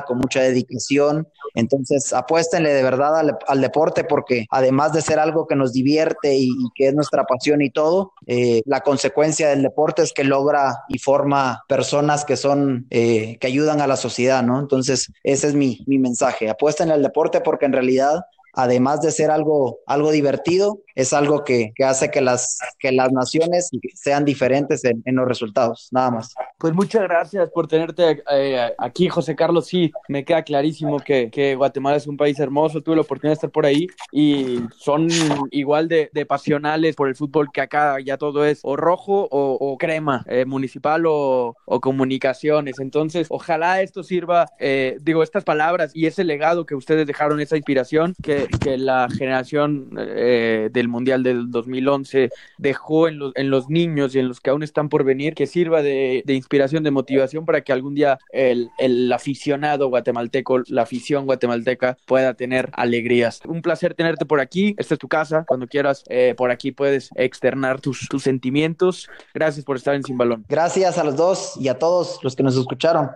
[0.06, 1.28] con mucha dedicación.
[1.54, 6.50] Entonces, apuéstenle de verdad al, deporte porque además de ser algo que nos divierte y,
[6.74, 10.98] que es nuestra pasión y todo, eh, la consecuencia del deporte es que logra y
[10.98, 14.58] forma personas que son, eh, que ayudan a la sociedad, ¿no?
[14.60, 16.48] Entonces, ese es mi, mi mensaje.
[16.48, 18.20] Apuesten al deporte porque en realidad
[18.53, 23.12] además de ser algo, algo divertido, es algo que, que, hace que las, que las
[23.12, 26.34] naciones sean diferentes en, en, los resultados, nada más.
[26.59, 29.66] Pues muchas gracias por tenerte eh, aquí, José Carlos.
[29.66, 33.34] Sí, me queda clarísimo que, que, Guatemala es un país hermoso, tuve la oportunidad de
[33.34, 35.09] estar por ahí y son
[35.51, 39.59] igual de, de pasionales por el fútbol que acá ya todo es o rojo o,
[39.61, 42.78] o crema, eh, municipal o, o, comunicaciones.
[42.78, 47.57] Entonces, ojalá esto sirva, eh, digo, estas palabras y ese legado que ustedes dejaron, esa
[47.57, 48.14] inspiración,
[48.49, 54.14] que, que la generación eh, del Mundial del 2011 dejó en los, en los niños
[54.14, 57.45] y en los que aún están por venir, que sirva de, de inspiración, de motivación
[57.45, 63.41] para que algún día el, el aficionado guatemalteco, la afición guatemalteca pueda tener alegrías.
[63.47, 64.74] Un placer tenerte por aquí.
[64.78, 65.45] Esta es tu casa.
[65.47, 69.09] Cuando quieras, eh, por aquí puedes externar tus, tus sentimientos.
[69.34, 70.45] Gracias por estar en Sin Balón.
[70.49, 73.11] Gracias a los dos y a todos los que nos escucharon.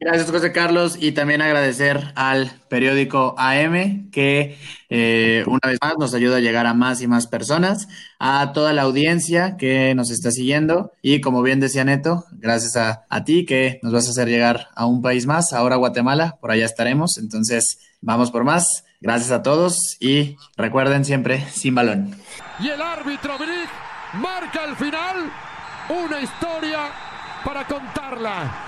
[0.00, 4.58] Gracias, José Carlos, y también agradecer al periódico AM que
[4.88, 7.88] eh, una vez más nos ayuda a llegar a más y más personas,
[8.18, 13.04] a toda la audiencia que nos está siguiendo y como bien decía Neto, gracias a,
[13.08, 16.50] a ti que nos vas a hacer llegar a un país más, ahora Guatemala, por
[16.50, 18.84] allá estaremos, entonces vamos por más.
[19.00, 22.16] Gracias a todos y recuerden siempre sin balón.
[22.58, 23.70] Y el árbitro Brick
[24.14, 25.30] marca al final
[25.88, 26.90] una historia
[27.44, 28.67] para contarla.